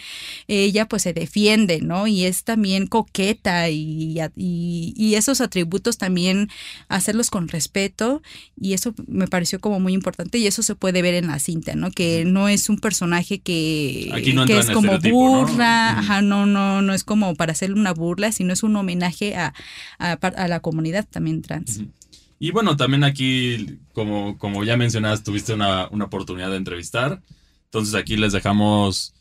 ella 0.48 0.86
pues 0.86 1.02
se 1.02 1.12
defiende, 1.12 1.80
¿no? 1.80 2.06
Y 2.06 2.24
es 2.24 2.44
también 2.44 2.86
coqueta 2.86 3.68
y, 3.68 4.18
y, 4.36 4.94
y, 4.96 5.14
esos 5.14 5.40
atributos 5.40 5.98
también 5.98 6.48
hacerlos 6.88 7.30
con 7.30 7.48
respeto 7.48 8.22
y 8.60 8.72
eso 8.72 8.94
me 9.06 9.28
pareció 9.28 9.60
como 9.60 9.80
muy 9.80 9.92
importante 9.92 10.38
y 10.38 10.46
eso 10.46 10.62
se 10.62 10.74
puede 10.74 11.02
ver 11.02 11.14
en 11.14 11.28
la 11.28 11.38
cinta, 11.38 11.74
¿no? 11.74 11.90
Que 11.90 12.24
no 12.24 12.48
es 12.48 12.68
un 12.68 12.78
personaje 12.78 13.40
que, 13.40 14.32
no 14.34 14.46
que 14.46 14.58
es 14.58 14.70
como 14.70 14.98
burla, 14.98 15.92
¿no? 15.92 15.98
ajá, 16.00 16.22
no, 16.22 16.46
no, 16.46 16.82
no 16.82 16.94
es 16.94 17.04
como 17.04 17.34
para 17.34 17.52
hacerle 17.52 17.78
una 17.78 17.92
burla, 17.92 18.32
sino 18.32 18.52
es 18.52 18.62
un 18.62 18.76
homenaje 18.76 19.36
a, 19.36 19.54
a, 19.98 20.12
a 20.12 20.48
la 20.48 20.60
comunidad 20.60 21.06
también 21.10 21.42
trans. 21.42 21.78
Uh 21.78 21.82
-huh. 21.82 22.01
Y 22.42 22.50
bueno, 22.50 22.76
también 22.76 23.04
aquí, 23.04 23.78
como, 23.94 24.36
como 24.36 24.64
ya 24.64 24.76
mencionas, 24.76 25.22
tuviste 25.22 25.54
una, 25.54 25.86
una, 25.92 26.06
oportunidad 26.06 26.50
de 26.50 26.56
entrevistar. 26.56 27.20
Entonces 27.66 27.94
aquí 27.94 28.16
les 28.16 28.32
dejamos 28.32 29.14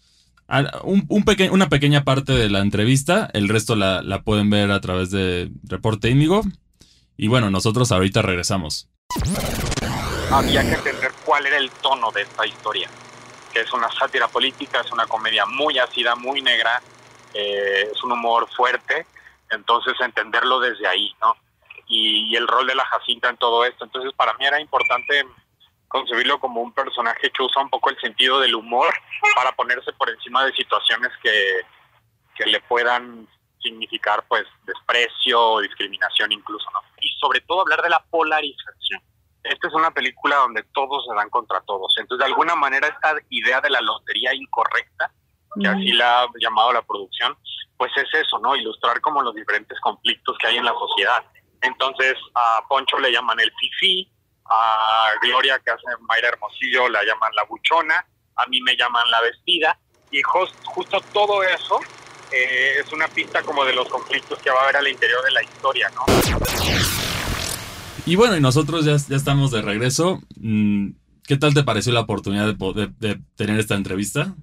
un, 0.81 1.05
un 1.07 1.23
peque 1.23 1.51
una 1.51 1.69
pequeña 1.69 2.03
parte 2.03 2.33
de 2.33 2.49
la 2.49 2.61
entrevista. 2.61 3.29
El 3.33 3.47
resto 3.47 3.75
la, 3.75 4.01
la 4.01 4.23
pueden 4.23 4.49
ver 4.49 4.71
a 4.71 4.81
través 4.81 5.11
de 5.11 5.51
Reporte 5.65 6.09
Índigo. 6.09 6.41
Y 7.15 7.27
bueno, 7.27 7.51
nosotros 7.51 7.91
ahorita 7.91 8.23
regresamos. 8.23 8.89
Había 10.31 10.63
que 10.63 10.73
entender 10.73 11.11
cuál 11.23 11.45
era 11.45 11.57
el 11.57 11.69
tono 11.69 12.11
de 12.11 12.23
esta 12.23 12.47
historia. 12.47 12.89
Que 13.53 13.59
es 13.59 13.71
una 13.71 13.91
sátira 13.91 14.29
política, 14.29 14.81
es 14.83 14.91
una 14.91 15.05
comedia 15.05 15.45
muy 15.45 15.77
ácida, 15.77 16.15
muy 16.15 16.41
negra, 16.41 16.81
eh, 17.35 17.87
es 17.93 18.03
un 18.03 18.13
humor 18.13 18.49
fuerte. 18.57 19.05
Entonces 19.51 19.93
entenderlo 20.03 20.59
desde 20.59 20.87
ahí, 20.87 21.13
¿no? 21.21 21.35
Y, 21.93 22.31
y, 22.31 22.35
el 22.37 22.47
rol 22.47 22.65
de 22.67 22.75
la 22.75 22.85
Jacinta 22.85 23.29
en 23.29 23.35
todo 23.35 23.65
esto. 23.65 23.83
Entonces, 23.83 24.13
para 24.15 24.33
mí 24.35 24.45
era 24.45 24.61
importante 24.61 25.25
concebirlo 25.91 26.39
como 26.39 26.61
un 26.61 26.73
personaje 26.73 27.29
que 27.29 27.43
usa 27.43 27.61
un 27.61 27.69
poco 27.69 27.89
el 27.89 27.99
sentido 27.99 28.39
del 28.39 28.55
humor 28.55 28.93
para 29.35 29.51
ponerse 29.51 29.91
por 29.93 30.09
encima 30.09 30.45
de 30.45 30.53
situaciones 30.53 31.11
que, 31.21 31.61
que 32.35 32.45
le 32.45 32.61
puedan 32.61 33.27
significar 33.61 34.23
pues 34.27 34.45
desprecio 34.65 35.39
o 35.39 35.59
discriminación 35.59 36.31
incluso, 36.31 36.65
¿no? 36.71 36.79
Y 37.01 37.09
sobre 37.19 37.41
todo 37.41 37.61
hablar 37.61 37.81
de 37.81 37.89
la 37.89 38.03
polarización. 38.09 39.01
Esta 39.43 39.67
es 39.67 39.73
una 39.73 39.91
película 39.91 40.37
donde 40.37 40.63
todos 40.73 41.05
se 41.05 41.15
dan 41.15 41.29
contra 41.29 41.59
todos. 41.61 41.93
Entonces, 41.97 42.25
de 42.25 42.31
alguna 42.31 42.55
manera, 42.55 42.87
esta 42.87 43.15
idea 43.29 43.59
de 43.59 43.69
la 43.69 43.81
lotería 43.81 44.33
incorrecta, 44.33 45.11
que 45.59 45.67
así 45.67 45.91
la 45.91 46.23
ha 46.23 46.27
llamado 46.39 46.71
la 46.71 46.81
producción, 46.83 47.35
pues 47.75 47.91
es 47.97 48.07
eso, 48.13 48.39
¿no? 48.39 48.55
Ilustrar 48.55 49.01
como 49.01 49.21
los 49.21 49.35
diferentes 49.35 49.77
conflictos 49.81 50.37
que 50.37 50.47
hay 50.47 50.57
en 50.57 50.65
la 50.65 50.73
sociedad 50.73 51.25
entonces 51.61 52.15
a 52.35 52.61
Poncho 52.67 52.97
le 52.99 53.11
llaman 53.11 53.39
el 53.39 53.51
fifi, 53.59 54.11
a 54.45 55.11
Gloria 55.21 55.59
que 55.63 55.71
hace 55.71 55.83
Mayra 56.01 56.29
Hermosillo 56.29 56.89
la 56.89 57.03
llaman 57.03 57.33
la 57.35 57.43
buchona, 57.43 58.05
a 58.35 58.45
mí 58.47 58.61
me 58.61 58.75
llaman 58.75 59.09
la 59.09 59.21
vestida 59.21 59.77
y 60.11 60.21
just, 60.21 60.55
justo 60.65 60.99
todo 61.13 61.43
eso 61.43 61.79
eh, 62.31 62.79
es 62.79 62.91
una 62.91 63.07
pista 63.07 63.41
como 63.43 63.63
de 63.65 63.73
los 63.73 63.87
conflictos 63.89 64.39
que 64.39 64.49
va 64.49 64.59
a 64.59 64.63
haber 64.63 64.77
al 64.77 64.87
interior 64.87 65.23
de 65.23 65.31
la 65.31 65.43
historia, 65.43 65.89
¿no? 65.89 66.05
Y 68.05 68.15
bueno, 68.15 68.35
y 68.35 68.41
nosotros 68.41 68.85
ya, 68.85 68.97
ya 68.97 69.15
estamos 69.15 69.51
de 69.51 69.61
regreso. 69.61 70.21
Mm, 70.37 70.91
¿Qué 71.23 71.37
tal 71.37 71.53
te 71.53 71.63
pareció 71.63 71.93
la 71.93 72.01
oportunidad 72.01 72.47
de, 72.47 72.55
poder, 72.55 72.89
de 72.91 73.19
tener 73.35 73.59
esta 73.59 73.75
entrevista? 73.75 74.33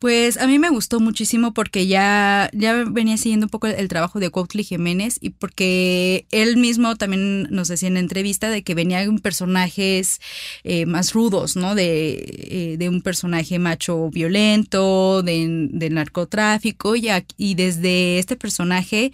Pues 0.00 0.38
a 0.38 0.46
mí 0.46 0.58
me 0.58 0.70
gustó 0.70 0.98
muchísimo 0.98 1.52
porque 1.52 1.86
ya, 1.86 2.48
ya 2.54 2.84
venía 2.84 3.18
siguiendo 3.18 3.44
un 3.44 3.50
poco 3.50 3.66
el, 3.66 3.86
trabajo 3.88 4.18
de 4.18 4.30
Cuautli 4.30 4.64
Jiménez 4.64 5.18
y 5.20 5.28
porque 5.28 6.24
él 6.30 6.56
mismo 6.56 6.96
también 6.96 7.42
nos 7.50 7.68
decía 7.68 7.88
en 7.88 7.98
entrevista 7.98 8.48
de 8.48 8.62
que 8.62 8.74
venían 8.74 9.18
personajes 9.18 10.22
eh, 10.64 10.86
más 10.86 11.12
rudos, 11.12 11.54
¿no? 11.54 11.74
De, 11.74 12.14
eh, 12.14 12.76
de, 12.78 12.88
un 12.88 13.02
personaje 13.02 13.58
macho 13.58 14.08
violento, 14.08 15.22
de, 15.22 15.68
de 15.70 15.90
narcotráfico 15.90 16.96
y, 16.96 17.08
y, 17.36 17.54
desde 17.54 18.18
este 18.18 18.36
personaje 18.36 19.12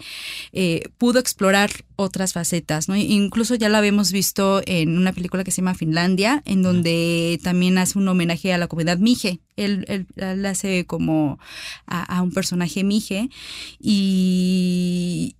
eh, 0.53 0.83
pudo 0.97 1.19
explorar 1.19 1.69
otras 1.97 2.33
facetas, 2.33 2.87
¿no? 2.87 2.95
Incluso 2.95 3.55
ya 3.55 3.69
lo 3.69 3.77
habíamos 3.77 4.11
visto 4.11 4.61
en 4.65 4.97
una 4.97 5.11
película 5.11 5.43
que 5.43 5.51
se 5.51 5.61
llama 5.61 5.73
Finlandia, 5.73 6.43
en 6.45 6.61
donde 6.61 7.39
también 7.43 7.77
hace 7.77 7.97
un 7.97 8.07
homenaje 8.07 8.53
a 8.53 8.57
la 8.57 8.67
comunidad 8.67 8.99
Mije. 8.99 9.39
Él, 9.55 9.85
él, 10.15 10.45
hace 10.45 10.85
como 10.85 11.39
a, 11.87 12.03
a, 12.03 12.21
un 12.21 12.31
personaje 12.31 12.83
Mije 12.83 13.29
y, 13.79 15.36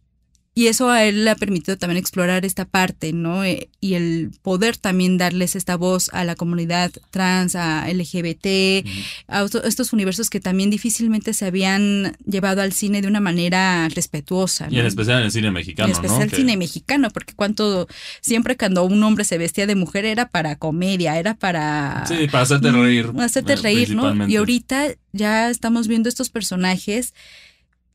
y 0.57 0.69
eso 0.69 0.89
a 0.89 1.03
él 1.03 1.23
le 1.23 1.29
ha 1.29 1.35
permitido 1.35 1.77
también 1.77 1.99
explorar 1.99 2.43
esta 2.43 2.65
parte, 2.65 3.13
¿no? 3.13 3.43
Eh, 3.43 3.69
y 3.79 3.93
el 3.93 4.31
poder 4.41 4.75
también 4.75 5.19
darles 5.19 5.55
esta 5.55 5.75
voz 5.77 6.09
a 6.13 6.23
la 6.23 6.33
comunidad 6.33 6.91
trans, 7.11 7.55
a 7.55 7.87
LGBT, 7.87 8.83
a 9.27 9.45
estos 9.65 9.93
universos 9.93 10.31
que 10.31 10.39
también 10.39 10.71
difícilmente 10.71 11.35
se 11.35 11.45
habían 11.45 12.17
llevado 12.25 12.63
al 12.63 12.73
cine 12.73 13.03
de 13.03 13.07
una 13.07 13.19
manera 13.19 13.87
respetuosa. 13.89 14.67
Y 14.71 14.79
en 14.79 14.87
especial 14.87 15.19
en 15.19 15.25
el 15.25 15.31
cine 15.31 15.51
mexicano, 15.51 15.89
En 15.89 15.93
especial 15.93 16.23
el 16.23 16.31
cine 16.31 16.57
mexicano, 16.57 17.11
porque 17.11 17.35
cuánto, 17.35 17.87
siempre 18.21 18.57
cuando 18.57 18.83
un 18.83 19.03
hombre 19.03 19.25
se 19.25 19.37
vestía 19.37 19.67
de 19.67 19.75
mujer 19.75 20.05
era 20.05 20.27
para 20.27 20.55
comedia, 20.55 21.19
era 21.19 21.35
para... 21.35 22.03
Sí, 22.07 22.27
para 22.31 22.45
hacerte 22.45 22.71
reír. 22.71 23.11
Hacerte 23.19 23.53
eh, 23.53 23.57
reír, 23.57 23.95
¿no? 23.95 24.27
Y 24.27 24.37
ahorita 24.37 24.87
ya 25.11 25.51
estamos 25.51 25.87
viendo 25.87 26.09
estos 26.09 26.31
personajes 26.31 27.13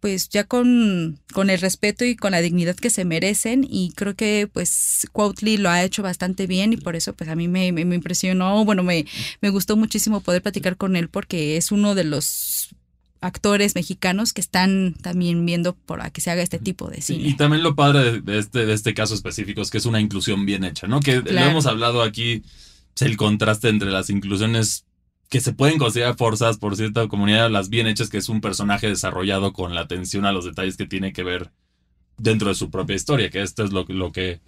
pues 0.02 0.28
ya 0.30 0.42
con, 0.42 1.20
con, 1.32 1.48
el 1.48 1.60
respeto 1.60 2.04
y 2.04 2.16
con 2.16 2.32
la 2.32 2.40
dignidad 2.40 2.74
que 2.74 2.90
se 2.90 3.04
merecen 3.04 3.64
y 3.70 3.92
creo 3.94 4.16
que 4.16 4.50
pues 4.52 5.06
Cuautli 5.12 5.58
lo 5.58 5.70
ha 5.70 5.84
hecho 5.84 6.02
bastante 6.02 6.48
bien 6.48 6.72
y 6.72 6.76
por 6.76 6.96
eso 6.96 7.12
pues 7.12 7.30
a 7.30 7.36
mí 7.36 7.46
me, 7.46 7.70
me, 7.70 7.82
impresionó, 7.82 8.64
bueno, 8.64 8.82
me, 8.82 9.06
me 9.40 9.50
gustó 9.50 9.76
muchísimo 9.76 10.20
poder 10.20 10.42
platicar 10.42 10.76
con 10.76 10.96
él 10.96 11.08
porque 11.08 11.56
es 11.56 11.70
uno 11.70 11.94
de 11.94 12.02
los 12.02 12.70
actores 13.20 13.76
mexicanos 13.76 14.32
que 14.32 14.40
están 14.40 14.94
también 15.00 15.46
viendo 15.46 15.76
para 15.76 16.10
que 16.10 16.20
se 16.20 16.32
haga 16.32 16.42
este 16.42 16.58
tipo 16.58 16.90
de 16.90 17.00
cine. 17.00 17.28
y 17.28 17.36
también 17.36 17.62
lo 17.62 17.76
padre 17.76 18.20
de 18.20 18.38
este, 18.38 18.66
de 18.66 18.72
este 18.72 18.94
caso 18.94 19.14
específico 19.14 19.62
es 19.62 19.70
que 19.70 19.78
es 19.78 19.86
una 19.86 20.00
inclusión 20.00 20.44
bien 20.44 20.64
hecha, 20.64 20.88
¿no? 20.88 20.98
Que 20.98 21.20
lo 21.20 21.40
hemos 21.40 21.66
hablado 21.66 22.02
aquí, 22.02 22.42
el 22.98 23.16
contraste 23.16 23.68
entre 23.68 23.92
las 23.92 24.10
inclusiones 24.10 24.84
que 25.32 25.40
se 25.40 25.54
pueden 25.54 25.78
considerar 25.78 26.14
forzadas 26.14 26.58
por 26.58 26.76
cierta 26.76 27.08
comunidad, 27.08 27.50
las 27.50 27.70
bien 27.70 27.86
hechas, 27.86 28.10
que 28.10 28.18
es 28.18 28.28
un 28.28 28.42
personaje 28.42 28.86
desarrollado 28.86 29.54
con 29.54 29.74
la 29.74 29.80
atención 29.80 30.26
a 30.26 30.32
los 30.32 30.44
detalles 30.44 30.76
que 30.76 30.84
tiene 30.84 31.14
que 31.14 31.22
ver 31.22 31.50
dentro 32.18 32.50
de 32.50 32.54
su 32.54 32.70
propia 32.70 32.96
historia, 32.96 33.30
que 33.30 33.40
esto 33.40 33.64
es 33.64 33.72
lo, 33.72 33.86
lo 33.88 34.12
que 34.12 34.42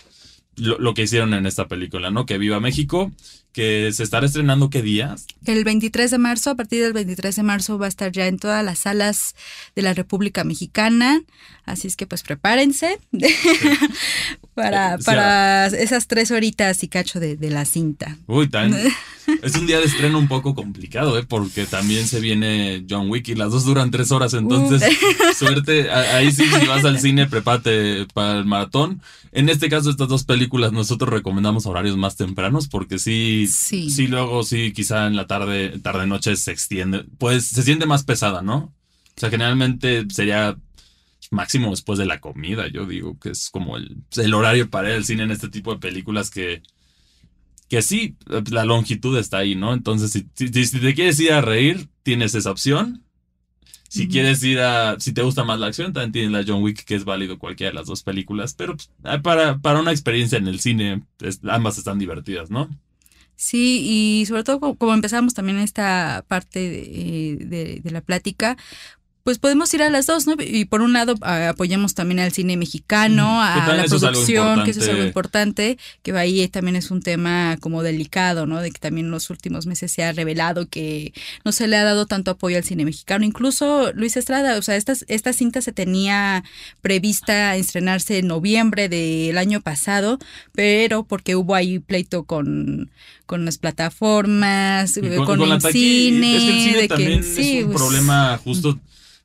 lo, 0.56 0.92
que 0.92 1.04
hicieron 1.04 1.32
en 1.32 1.46
esta 1.46 1.68
película, 1.68 2.10
¿no? 2.10 2.26
Que 2.26 2.36
viva 2.36 2.60
México, 2.60 3.10
que 3.54 3.92
se 3.92 4.02
estará 4.02 4.26
estrenando 4.26 4.68
qué 4.68 4.82
días? 4.82 5.26
El 5.46 5.62
23 5.62 6.10
de 6.10 6.18
marzo, 6.18 6.50
a 6.50 6.54
partir 6.56 6.82
del 6.82 6.92
23 6.92 7.36
de 7.36 7.42
marzo 7.44 7.78
va 7.78 7.86
a 7.86 7.88
estar 7.88 8.10
ya 8.10 8.26
en 8.26 8.38
todas 8.38 8.64
las 8.64 8.80
salas 8.80 9.36
de 9.76 9.82
la 9.82 9.94
República 9.94 10.42
Mexicana, 10.42 11.22
así 11.64 11.86
es 11.86 11.94
que 11.94 12.06
pues 12.06 12.24
prepárense 12.24 12.98
para, 14.54 14.98
para 14.98 15.66
esas 15.68 16.08
tres 16.08 16.32
horitas 16.32 16.82
y 16.82 16.88
cacho 16.88 17.20
de, 17.20 17.38
la 17.44 17.64
cinta. 17.64 18.18
Uy, 18.26 18.48
tan, 18.48 18.74
es 19.42 19.54
un 19.54 19.66
día 19.66 19.78
de 19.78 19.84
estreno 19.84 20.18
un 20.18 20.26
poco 20.26 20.56
complicado, 20.56 21.16
¿eh? 21.16 21.24
Porque 21.26 21.66
también 21.66 22.08
se 22.08 22.18
viene 22.18 22.84
John 22.90 23.08
Wick 23.08 23.28
y 23.28 23.34
las 23.36 23.52
dos 23.52 23.64
duran 23.64 23.92
tres 23.92 24.10
horas, 24.10 24.34
entonces 24.34 24.82
suerte, 25.38 25.90
ahí 25.92 26.32
sí, 26.32 26.44
si 26.44 26.66
vas 26.66 26.84
al 26.84 26.98
cine, 26.98 27.26
prepárate 27.26 28.06
para 28.12 28.38
el 28.38 28.46
maratón. 28.46 29.00
En 29.32 29.48
este 29.48 29.68
caso, 29.68 29.90
estas 29.90 30.06
dos 30.06 30.22
películas 30.22 30.72
nosotros 30.72 31.10
recomendamos 31.10 31.66
horarios 31.66 31.96
más 31.96 32.16
tempranos 32.16 32.68
porque 32.68 33.00
sí, 33.00 33.43
sí, 33.46 33.90
sí 33.90 34.06
luego 34.06 34.42
sí, 34.42 34.72
quizá 34.72 35.06
en 35.06 35.16
la 35.16 35.26
tarde, 35.26 35.78
tarde 35.80 36.06
noche 36.06 36.36
se 36.36 36.52
extiende, 36.52 37.04
pues 37.18 37.46
se 37.48 37.62
siente 37.62 37.86
más 37.86 38.04
pesada, 38.04 38.42
¿no? 38.42 38.74
O 39.16 39.20
sea, 39.20 39.30
generalmente 39.30 40.06
sería 40.10 40.56
máximo 41.30 41.70
después 41.70 41.98
de 41.98 42.06
la 42.06 42.20
comida, 42.20 42.68
yo 42.68 42.86
digo 42.86 43.18
que 43.18 43.30
es 43.30 43.50
como 43.50 43.76
el, 43.76 43.96
el 44.16 44.34
horario 44.34 44.70
para 44.70 44.94
al 44.94 45.04
cine 45.04 45.24
en 45.24 45.30
este 45.30 45.48
tipo 45.48 45.72
de 45.72 45.80
películas 45.80 46.30
que, 46.30 46.62
que 47.68 47.82
sí, 47.82 48.16
la 48.50 48.64
longitud 48.64 49.16
está 49.18 49.38
ahí, 49.38 49.54
¿no? 49.54 49.72
Entonces, 49.72 50.10
si, 50.10 50.26
si, 50.34 50.80
te 50.80 50.94
quieres 50.94 51.18
ir 51.20 51.32
a 51.32 51.40
reír, 51.40 51.88
tienes 52.02 52.34
esa 52.34 52.50
opción. 52.50 53.02
Si 53.88 54.08
quieres 54.08 54.42
ir 54.42 54.58
a, 54.58 54.98
si 54.98 55.12
te 55.12 55.22
gusta 55.22 55.44
más 55.44 55.60
la 55.60 55.68
acción, 55.68 55.92
también 55.92 56.10
tienes 56.10 56.32
la 56.32 56.44
John 56.44 56.64
Wick, 56.64 56.84
que 56.84 56.96
es 56.96 57.04
válido 57.04 57.38
cualquiera 57.38 57.70
de 57.70 57.76
las 57.76 57.86
dos 57.86 58.02
películas, 58.02 58.52
pero 58.52 58.74
pues, 58.74 58.90
ah, 59.04 59.22
para, 59.22 59.58
para 59.58 59.78
una 59.78 59.92
experiencia 59.92 60.36
en 60.36 60.48
el 60.48 60.58
cine, 60.58 61.04
ambas 61.44 61.78
están 61.78 62.00
divertidas, 62.00 62.50
¿no? 62.50 62.68
Sí, 63.36 64.20
y 64.22 64.26
sobre 64.26 64.44
todo 64.44 64.60
como, 64.60 64.94
empezamos 64.94 65.34
también 65.34 65.58
esta 65.58 66.24
parte 66.28 66.60
de, 66.60 67.80
de 67.82 67.90
la 67.90 68.00
plática, 68.00 68.56
pues 69.24 69.38
podemos 69.38 69.72
ir 69.72 69.82
a 69.82 69.88
las 69.88 70.04
dos, 70.06 70.26
¿no? 70.26 70.34
Y 70.38 70.66
por 70.66 70.82
un 70.82 70.92
lado 70.92 71.14
apoyamos 71.22 71.94
también 71.94 72.20
al 72.20 72.30
cine 72.30 72.58
mexicano, 72.58 73.42
a 73.42 73.74
la 73.74 73.84
producción, 73.84 74.64
que 74.64 74.72
eso 74.72 74.80
es 74.80 74.88
algo 74.90 75.02
importante, 75.02 75.78
que 76.02 76.12
ahí 76.12 76.46
también 76.48 76.76
es 76.76 76.90
un 76.90 77.00
tema 77.00 77.56
como 77.58 77.82
delicado, 77.82 78.44
¿no? 78.44 78.60
De 78.60 78.70
que 78.70 78.78
también 78.78 79.06
en 79.06 79.10
los 79.10 79.30
últimos 79.30 79.64
meses 79.64 79.90
se 79.90 80.04
ha 80.04 80.12
revelado 80.12 80.68
que 80.68 81.14
no 81.42 81.52
se 81.52 81.66
le 81.68 81.76
ha 81.78 81.84
dado 81.84 82.04
tanto 82.04 82.32
apoyo 82.32 82.58
al 82.58 82.64
cine 82.64 82.84
mexicano. 82.84 83.24
Incluso 83.24 83.92
Luis 83.94 84.18
Estrada, 84.18 84.58
o 84.58 84.62
sea, 84.62 84.76
esta, 84.76 84.92
esta 85.08 85.32
cinta 85.32 85.62
se 85.62 85.72
tenía 85.72 86.44
prevista 86.82 87.56
estrenarse 87.56 88.18
en 88.18 88.28
noviembre 88.28 88.90
del 88.90 89.38
año 89.38 89.62
pasado, 89.62 90.18
pero 90.52 91.04
porque 91.04 91.34
hubo 91.34 91.54
ahí 91.54 91.78
pleito 91.78 92.24
con, 92.24 92.90
con 93.24 93.46
las 93.46 93.56
plataformas, 93.56 95.00
con, 95.24 95.40
el 95.40 95.60
cine. 95.62 96.36
Es 96.36 96.42
que 96.42 96.50
el 96.50 96.72
cine 96.74 96.88
también 96.88 97.12
es 97.20 97.38
un 97.38 97.72
pues, 97.72 97.76
problema 97.78 98.38
justo 98.44 98.78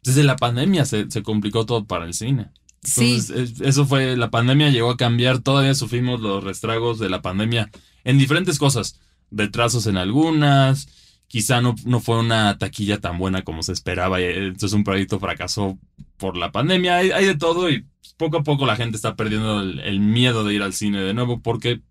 desde 0.03 0.23
la 0.23 0.35
pandemia 0.35 0.85
se, 0.85 1.07
complicó 1.23 1.65
todo 1.65 1.85
para 1.85 2.05
el 2.05 2.13
cine. 2.13 2.49
Entonces, 2.83 3.27
sí. 3.57 3.63
eso 3.63 3.85
fue, 3.85 4.15
la 4.15 4.31
pandemia 4.31 4.69
llegó 4.69 4.91
a 4.91 4.97
cambiar, 4.97 5.39
todavía 5.39 5.75
sufrimos 5.75 6.21
los 6.21 6.43
restragos 6.43 6.97
de 6.97 7.09
la 7.09 7.21
pandemia 7.21 7.69
en 8.05 8.17
diferentes 8.17 8.57
cosas, 8.57 8.99
retrasos 9.31 9.85
en 9.87 9.97
algunas, 9.97 10.87
quizá 11.27 11.61
no, 11.61 11.75
no 11.85 11.99
fue 11.99 12.19
una 12.19 12.57
taquilla 12.57 12.99
tan 12.99 13.17
buena 13.17 13.43
como 13.43 13.63
se 13.63 13.73
esperaba, 13.73 14.21
y 14.21 14.25
entonces 14.25 14.73
un 14.73 14.83
proyecto 14.83 15.19
fracasó 15.19 15.77
por 16.17 16.37
la 16.37 16.51
pandemia, 16.51 16.97
hay, 16.97 17.25
de 17.25 17.37
todo 17.37 17.69
y 17.69 17.85
poco 18.17 18.37
a 18.37 18.43
poco 18.43 18.65
la 18.65 18.75
gente 18.75 18.97
está 18.97 19.15
perdiendo 19.15 19.61
el, 19.61 19.99
miedo 19.99 20.43
de 20.43 20.53
ir 20.53 20.61
al 20.61 20.73
cine 20.73 21.01
de 21.01 21.13
nuevo 21.13 21.39
porque 21.41 21.81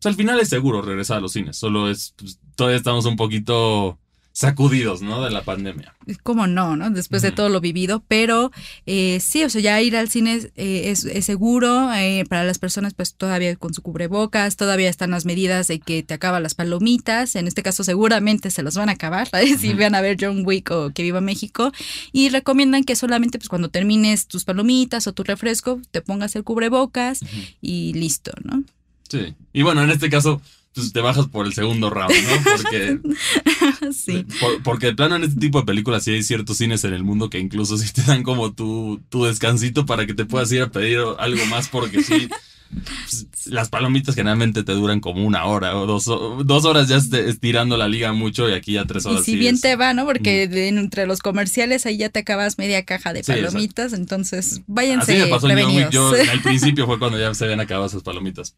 pues, 0.00 0.06
al 0.06 0.14
final 0.14 0.40
es 0.40 0.48
seguro 0.48 0.80
regresar 0.80 1.18
a 1.18 1.20
los 1.20 1.32
cines, 1.32 1.56
solo 1.56 1.90
es, 1.90 2.14
pues, 2.16 2.38
todavía 2.54 2.78
estamos 2.78 3.04
un 3.04 3.16
poquito 3.16 3.98
sacudidos, 4.38 5.02
¿no? 5.02 5.24
De 5.24 5.32
la 5.32 5.42
pandemia. 5.42 5.96
¿Cómo 6.22 6.46
no, 6.46 6.76
no? 6.76 6.90
Después 6.90 7.22
de 7.22 7.32
todo 7.32 7.48
lo 7.48 7.60
vivido, 7.60 8.04
pero 8.06 8.52
eh, 8.86 9.18
sí, 9.20 9.42
o 9.42 9.50
sea, 9.50 9.60
ya 9.60 9.82
ir 9.82 9.96
al 9.96 10.10
cine 10.10 10.52
eh, 10.54 10.90
es, 10.92 11.00
seguro 11.26 11.92
eh, 11.92 12.24
para 12.28 12.44
las 12.44 12.60
personas, 12.60 12.94
pues 12.94 13.14
todavía 13.14 13.56
con 13.56 13.74
su 13.74 13.82
cubrebocas, 13.82 14.54
todavía 14.54 14.90
están 14.90 15.10
las 15.10 15.24
medidas 15.24 15.66
de 15.66 15.80
que 15.80 16.04
te 16.04 16.14
acaban 16.14 16.44
las 16.44 16.54
palomitas, 16.54 17.34
en 17.34 17.48
este 17.48 17.64
caso 17.64 17.82
seguramente 17.82 18.52
se 18.52 18.62
las 18.62 18.76
van 18.76 18.90
a 18.90 18.92
acabar, 18.92 19.28
si 19.58 19.74
van 19.74 19.96
a 19.96 20.00
ver 20.02 20.16
John 20.20 20.44
Wick 20.46 20.70
o 20.70 20.92
que 20.92 21.02
viva 21.02 21.20
México, 21.20 21.72
y 22.12 22.28
recomiendan 22.28 22.84
que 22.84 22.94
solamente 22.94 23.38
pues 23.38 23.48
cuando 23.48 23.70
termines 23.70 24.28
tus 24.28 24.44
palomitas 24.44 25.08
o 25.08 25.12
tu 25.14 25.24
refresco, 25.24 25.80
te 25.90 26.00
pongas 26.00 26.36
el 26.36 26.44
cubrebocas 26.44 27.22
y 27.60 27.92
listo, 27.94 28.30
¿no? 28.44 28.62
Sí, 29.08 29.34
y 29.52 29.62
bueno, 29.62 29.82
en 29.82 29.90
este 29.90 30.10
caso 30.10 30.40
pues 30.78 30.92
te 30.92 31.00
bajas 31.00 31.26
por 31.26 31.46
el 31.46 31.52
segundo 31.52 31.90
round, 31.90 32.14
¿no? 32.14 32.50
Porque, 32.56 32.98
sí. 33.92 34.24
porque 34.64 34.86
de 34.86 34.94
plano 34.94 35.16
en 35.16 35.24
este 35.24 35.40
tipo 35.40 35.60
de 35.60 35.66
películas 35.66 36.04
sí 36.04 36.12
hay 36.12 36.22
ciertos 36.22 36.58
cines 36.58 36.84
en 36.84 36.94
el 36.94 37.04
mundo 37.04 37.30
que 37.30 37.38
incluso 37.38 37.76
sí 37.76 37.92
te 37.92 38.02
dan 38.02 38.22
como 38.22 38.52
tu, 38.52 39.00
tu 39.08 39.24
descansito 39.24 39.86
para 39.86 40.06
que 40.06 40.14
te 40.14 40.24
puedas 40.24 40.50
ir 40.52 40.62
a 40.62 40.70
pedir 40.70 41.00
algo 41.18 41.44
más 41.46 41.68
porque 41.68 42.02
sí. 42.02 42.28
Pues, 42.70 43.26
las 43.46 43.70
palomitas 43.70 44.14
generalmente 44.14 44.62
te 44.62 44.72
duran 44.72 45.00
como 45.00 45.24
una 45.24 45.46
hora 45.46 45.74
o 45.76 45.86
dos, 45.86 46.04
dos 46.04 46.64
horas 46.66 46.88
ya 46.88 46.96
estirando 46.96 47.78
la 47.78 47.88
liga 47.88 48.12
mucho 48.12 48.48
y 48.48 48.52
aquí 48.52 48.74
ya 48.74 48.84
tres 48.84 49.06
horas. 49.06 49.22
Y 49.22 49.24
si 49.24 49.36
bien 49.36 49.58
te 49.58 49.74
va, 49.74 49.94
¿no? 49.94 50.04
Porque 50.04 50.42
entre 50.68 51.06
los 51.06 51.20
comerciales 51.20 51.86
ahí 51.86 51.96
ya 51.96 52.10
te 52.10 52.20
acabas 52.20 52.58
media 52.58 52.84
caja 52.84 53.12
de 53.12 53.24
palomitas, 53.24 53.94
entonces 53.94 54.60
váyanse 54.66 55.12
Así 55.12 55.22
me 55.22 55.28
pasó 55.28 55.48
yo, 55.90 56.12
al 56.30 56.42
principio 56.42 56.86
fue 56.86 56.98
cuando 56.98 57.18
ya 57.18 57.32
se 57.34 57.44
habían 57.44 57.60
acabado 57.60 57.86
esas 57.86 58.02
palomitas. 58.02 58.54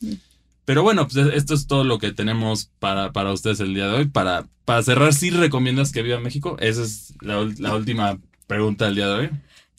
Pero 0.68 0.82
bueno, 0.82 1.08
pues 1.08 1.16
e-, 1.16 1.34
esto 1.34 1.54
es 1.54 1.66
todo 1.66 1.82
lo 1.82 1.98
que 1.98 2.12
tenemos 2.12 2.70
para, 2.78 3.10
para 3.10 3.32
ustedes 3.32 3.58
el 3.60 3.72
día 3.72 3.88
de 3.88 3.94
hoy. 3.94 4.04
Para, 4.08 4.46
para 4.66 4.82
cerrar, 4.82 5.14
¿sí 5.14 5.30
recomiendas 5.30 5.92
que 5.92 6.02
viva 6.02 6.20
México? 6.20 6.58
Esa 6.60 6.82
es 6.82 7.14
la, 7.22 7.40
última 7.40 8.18
pregunta 8.46 8.84
del 8.84 8.96
día 8.96 9.08
de 9.08 9.14
hoy. 9.14 9.30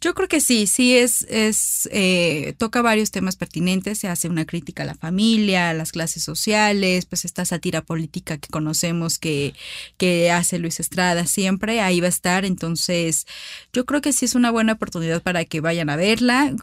Yo 0.01 0.15
creo 0.15 0.27
que 0.27 0.41
sí, 0.41 0.65
sí 0.65 0.97
es, 0.97 1.27
es 1.29 1.87
eh, 1.91 2.55
toca 2.57 2.81
varios 2.81 3.11
temas 3.11 3.35
pertinentes, 3.35 3.99
se 3.99 4.07
hace 4.07 4.29
una 4.29 4.45
crítica 4.45 4.81
a 4.81 4.87
la 4.87 4.95
familia, 4.95 5.69
a 5.69 5.73
las 5.75 5.91
clases 5.91 6.23
sociales, 6.23 7.05
pues 7.05 7.23
esta 7.23 7.45
sátira 7.45 7.83
política 7.83 8.39
que 8.39 8.49
conocemos 8.49 9.19
que, 9.19 9.53
que 9.97 10.31
hace 10.31 10.57
Luis 10.57 10.79
Estrada 10.79 11.27
siempre, 11.27 11.81
ahí 11.81 11.99
va 11.99 12.07
a 12.07 12.09
estar, 12.09 12.45
entonces 12.45 13.27
yo 13.73 13.85
creo 13.85 14.01
que 14.01 14.11
sí 14.11 14.25
es 14.25 14.33
una 14.33 14.49
buena 14.49 14.73
oportunidad 14.73 15.21
para 15.21 15.45
que 15.45 15.61
vayan 15.61 15.91
a 15.91 15.97
verla 15.97 16.55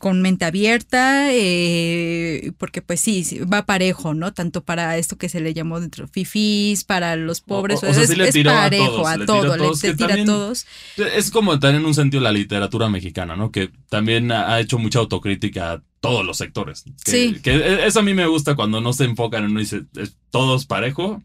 con 0.00 0.20
mente 0.20 0.44
abierta, 0.44 1.28
eh, 1.32 2.52
porque 2.58 2.82
pues 2.82 3.00
sí, 3.00 3.22
sí, 3.24 3.38
va 3.40 3.66
parejo, 3.66 4.14
¿no? 4.14 4.32
Tanto 4.32 4.64
para 4.64 4.96
esto 4.98 5.16
que 5.16 5.28
se 5.28 5.40
le 5.40 5.54
llamó 5.54 5.78
dentro 5.80 6.08
fifís, 6.08 6.82
para 6.84 7.14
los 7.14 7.40
pobres, 7.40 7.82
O- 7.84 7.88
o 7.88 7.94
sea, 7.94 8.02
es, 8.02 8.10
sí 8.10 8.16
le 8.16 8.28
es 8.28 8.32
tiró 8.34 8.50
a 8.50 8.54
parejo 8.54 8.86
todos, 8.86 9.06
a 9.06 9.16
le 9.16 9.26
todo, 9.26 9.52
a 9.52 9.56
le, 9.56 9.62
todos, 9.64 9.82
le 9.82 9.88
que 9.90 9.96
tira 9.96 10.08
también- 10.08 10.28
a 10.28 10.32
todos. 10.32 10.66
Es 11.14 11.30
como 11.30 11.58
también 11.60 11.82
en 11.82 11.86
un 11.86 11.94
sentido 11.94 12.20
la 12.22 12.32
literatura 12.32 12.88
mexicana, 12.88 13.36
¿no? 13.36 13.52
Que 13.52 13.70
también 13.88 14.32
ha 14.32 14.58
hecho 14.60 14.78
mucha 14.78 14.98
autocrítica 14.98 15.72
a 15.72 15.82
todos 16.00 16.24
los 16.26 16.36
sectores. 16.38 16.82
Que, 17.04 17.10
Sí. 17.12 17.40
Que 17.40 17.52
e, 17.54 17.86
eso 17.86 18.00
a 18.00 18.02
mí 18.02 18.12
me 18.14 18.26
gusta 18.26 18.56
cuando 18.56 18.80
no 18.80 18.92
se 18.92 19.04
enfocan 19.04 19.44
en 19.44 19.50
uno 19.52 19.60
y 19.60 19.64
dice, 19.64 19.82
"Es- 19.96 20.16
todos 20.30 20.66
parejo, 20.66 21.22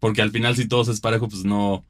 porque 0.00 0.20
al 0.22 0.30
final 0.32 0.54
si 0.54 0.68
todos 0.68 0.88
es 0.88 1.00
parejo, 1.00 1.28
pues 1.28 1.44
no, 1.44 1.84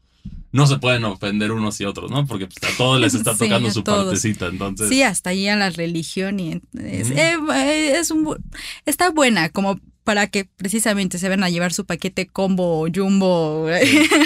no 0.53 0.67
se 0.67 0.79
pueden 0.79 1.05
ofender 1.05 1.53
unos 1.53 1.81
y 1.81 1.85
otros, 1.85 2.11
¿no? 2.11 2.27
Porque 2.27 2.47
pues, 2.47 2.73
a 2.73 2.77
todos 2.77 3.01
les 3.01 3.15
está 3.15 3.35
tocando 3.39 3.71
su 3.71 3.83
todos. 3.83 4.05
partecita, 4.07 4.47
entonces... 4.47 4.89
Sí, 4.89 5.03
hasta 5.03 5.31
ahí 5.31 5.47
a 5.49 5.57
la 5.57 5.71
religión 5.71 6.41
y 6.41 6.61
es, 6.81 7.11
eh, 7.11 7.37
eh, 7.55 7.93
es 7.99 8.11
un 8.11 8.25
bu- 8.25 8.39
está 8.87 9.11
buena 9.11 9.51
como 9.51 9.79
para 10.09 10.27
que 10.27 10.47
precisamente 10.47 11.19
se 11.19 11.29
van 11.29 11.43
a 11.43 11.51
llevar 11.51 11.75
su 11.75 11.85
paquete 11.85 12.27
combo 12.29 12.87
jumbo. 12.91 13.67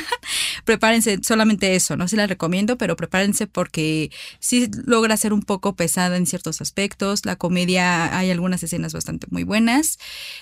prepárense 0.64 1.18
solamente 1.25 1.75
eso, 1.75 1.97
no 1.97 2.07
se 2.07 2.14
la 2.14 2.29
recomiendo, 2.29 2.79
pero 2.79 2.95
prepárense 2.95 3.49
porque 3.49 4.12
sí 4.38 4.71
logra 4.87 5.16
ser 5.16 5.33
un 5.33 5.42
poco 5.42 5.75
pesada 5.75 6.16
en 6.16 6.27
ciertos 6.27 6.61
aspectos. 6.61 7.27
La 7.27 7.35
comedia 7.35 8.16
hay 8.16 8.31
algunas 8.31 8.62
escenas 8.62 8.92
bastante 8.92 9.27
muy 9.31 9.42
buenas. 9.42 9.99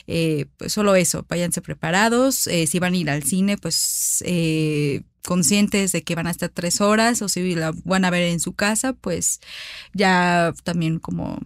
Eh, 0.07 0.45
pues 0.59 0.75
solo 0.75 0.95
eso, 0.95 1.25
váyanse 1.27 1.63
preparados. 1.63 2.47
Eh, 2.47 2.67
si 2.67 2.79
van 2.79 2.93
a 2.93 2.99
ir 2.99 3.09
al 3.09 3.23
cine, 3.23 3.57
pues 3.57 4.23
eh, 4.27 5.01
conscientes 5.25 5.93
de 5.93 6.03
que 6.03 6.17
van 6.17 6.27
a 6.27 6.33
estar 6.33 6.51
tres 6.51 6.83
horas 6.83 7.23
o 7.23 7.31
si 7.31 7.55
la 7.55 7.73
van 7.85 8.05
a 8.05 8.11
ver 8.11 8.25
en 8.25 8.41
su 8.41 8.53
casa, 8.53 8.93
pues 8.93 9.41
ya 9.95 10.53
también 10.65 10.99
como 10.99 11.39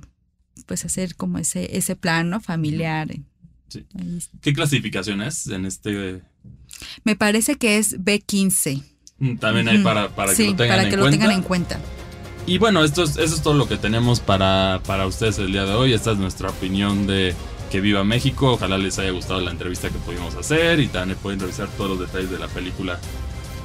pues 0.67 0.85
hacer 0.85 1.15
como 1.15 1.39
ese 1.39 1.77
ese 1.79 1.95
plan 1.95 2.29
¿no? 2.29 2.41
familiar. 2.41 3.07
Sí. 3.75 4.29
¿Qué 4.41 4.53
clasificación 4.53 5.21
es 5.23 5.47
en 5.49 5.67
este? 5.67 6.23
Me 7.05 7.17
parece 7.17 7.57
que 7.57 7.79
es 7.79 7.99
B15. 7.99 8.83
Mm, 9.19 9.37
También 9.39 9.69
hay 9.69 9.79
para, 9.79 10.09
para 10.15 10.35
que 10.35 10.45
lo 10.51 10.57
tengan 10.57 10.69
para 10.69 10.83
en 10.85 10.91
que 10.91 10.97
cuenta. 10.97 11.05
lo 11.05 11.11
tengan 11.11 11.31
en 11.33 11.43
cuenta. 11.43 11.81
Y 12.47 12.59
bueno, 12.59 12.85
esto 12.85 13.03
es, 13.03 13.17
eso 13.17 13.35
es 13.35 13.43
todo 13.43 13.55
lo 13.55 13.67
que 13.67 13.77
tenemos 13.79 14.21
para, 14.21 14.81
para 14.87 15.07
ustedes 15.07 15.39
el 15.39 15.51
día 15.53 15.65
de 15.65 15.73
hoy. 15.75 15.93
Esta 15.93 16.13
es 16.13 16.19
nuestra 16.19 16.51
opinión 16.51 17.07
de 17.07 17.35
que 17.71 17.81
viva 17.81 18.05
México. 18.05 18.53
Ojalá 18.53 18.79
les 18.79 18.99
haya 18.99 19.11
gustado 19.11 19.41
la 19.41 19.51
entrevista 19.51 19.89
que 19.89 19.99
pudimos 19.99 20.35
hacer 20.37 20.79
y 20.81 20.89
también 20.89 21.19
pueden 21.21 21.41
revisar 21.41 21.69
todos 21.77 21.91
los 21.91 22.01
detalles 22.01 22.31
de 22.31 22.39
la 22.39 22.47
película 22.49 23.01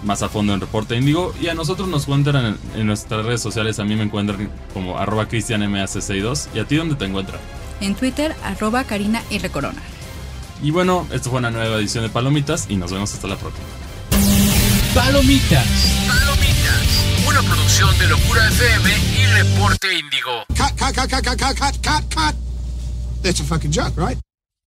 más 0.04 0.24
a 0.24 0.30
fondo 0.30 0.54
en 0.54 0.62
Reporte 0.62 0.96
Índigo. 0.96 1.36
Y 1.42 1.48
a 1.50 1.54
nosotros 1.56 1.90
nos 1.90 2.04
encuentran 2.04 2.58
en, 2.74 2.80
en 2.80 2.88
nuestras 2.88 3.26
redes 3.26 3.42
sociales. 3.42 3.80
A 3.80 3.84
mí 3.86 3.96
me 3.96 4.04
encuentran 4.04 4.50
como 4.74 4.98
arroba 4.98 5.28
cristianmac62. 5.28 6.48
¿Y 6.56 6.60
a 6.60 6.66
ti 6.66 6.78
dónde 6.78 6.96
te 6.96 7.06
encuentran? 7.06 7.40
En 7.82 7.96
Twitter, 7.96 8.34
arroba 8.44 8.84
Karina 8.86 9.24
R. 9.30 9.50
Corona. 9.50 9.82
Y 10.62 10.72
bueno, 10.72 11.08
esto 11.12 11.30
fue 11.30 11.40
una 11.40 11.52
nueva 11.52 11.78
edición 11.78 12.04
de 12.04 12.10
Palomitas 12.10 12.66
y 12.70 12.76
nos 12.76 12.92
vemos 12.92 13.14
hasta 13.14 13.28
la 13.28 13.38
próxima. 13.38 13.66
Palomitas. 14.94 15.66
Palomitas. 16.08 17.28
Una 17.28 17.42
producción 17.42 17.98
de 17.98 18.08
Locura 18.08 18.48
FM 18.48 18.90
y 19.18 19.26
Reporte 19.28 19.88
Índigo. 19.98 20.44
That's 23.22 23.42
a 23.42 23.44
fucking 23.44 23.72
joke, 23.72 23.98
right? 23.98 24.18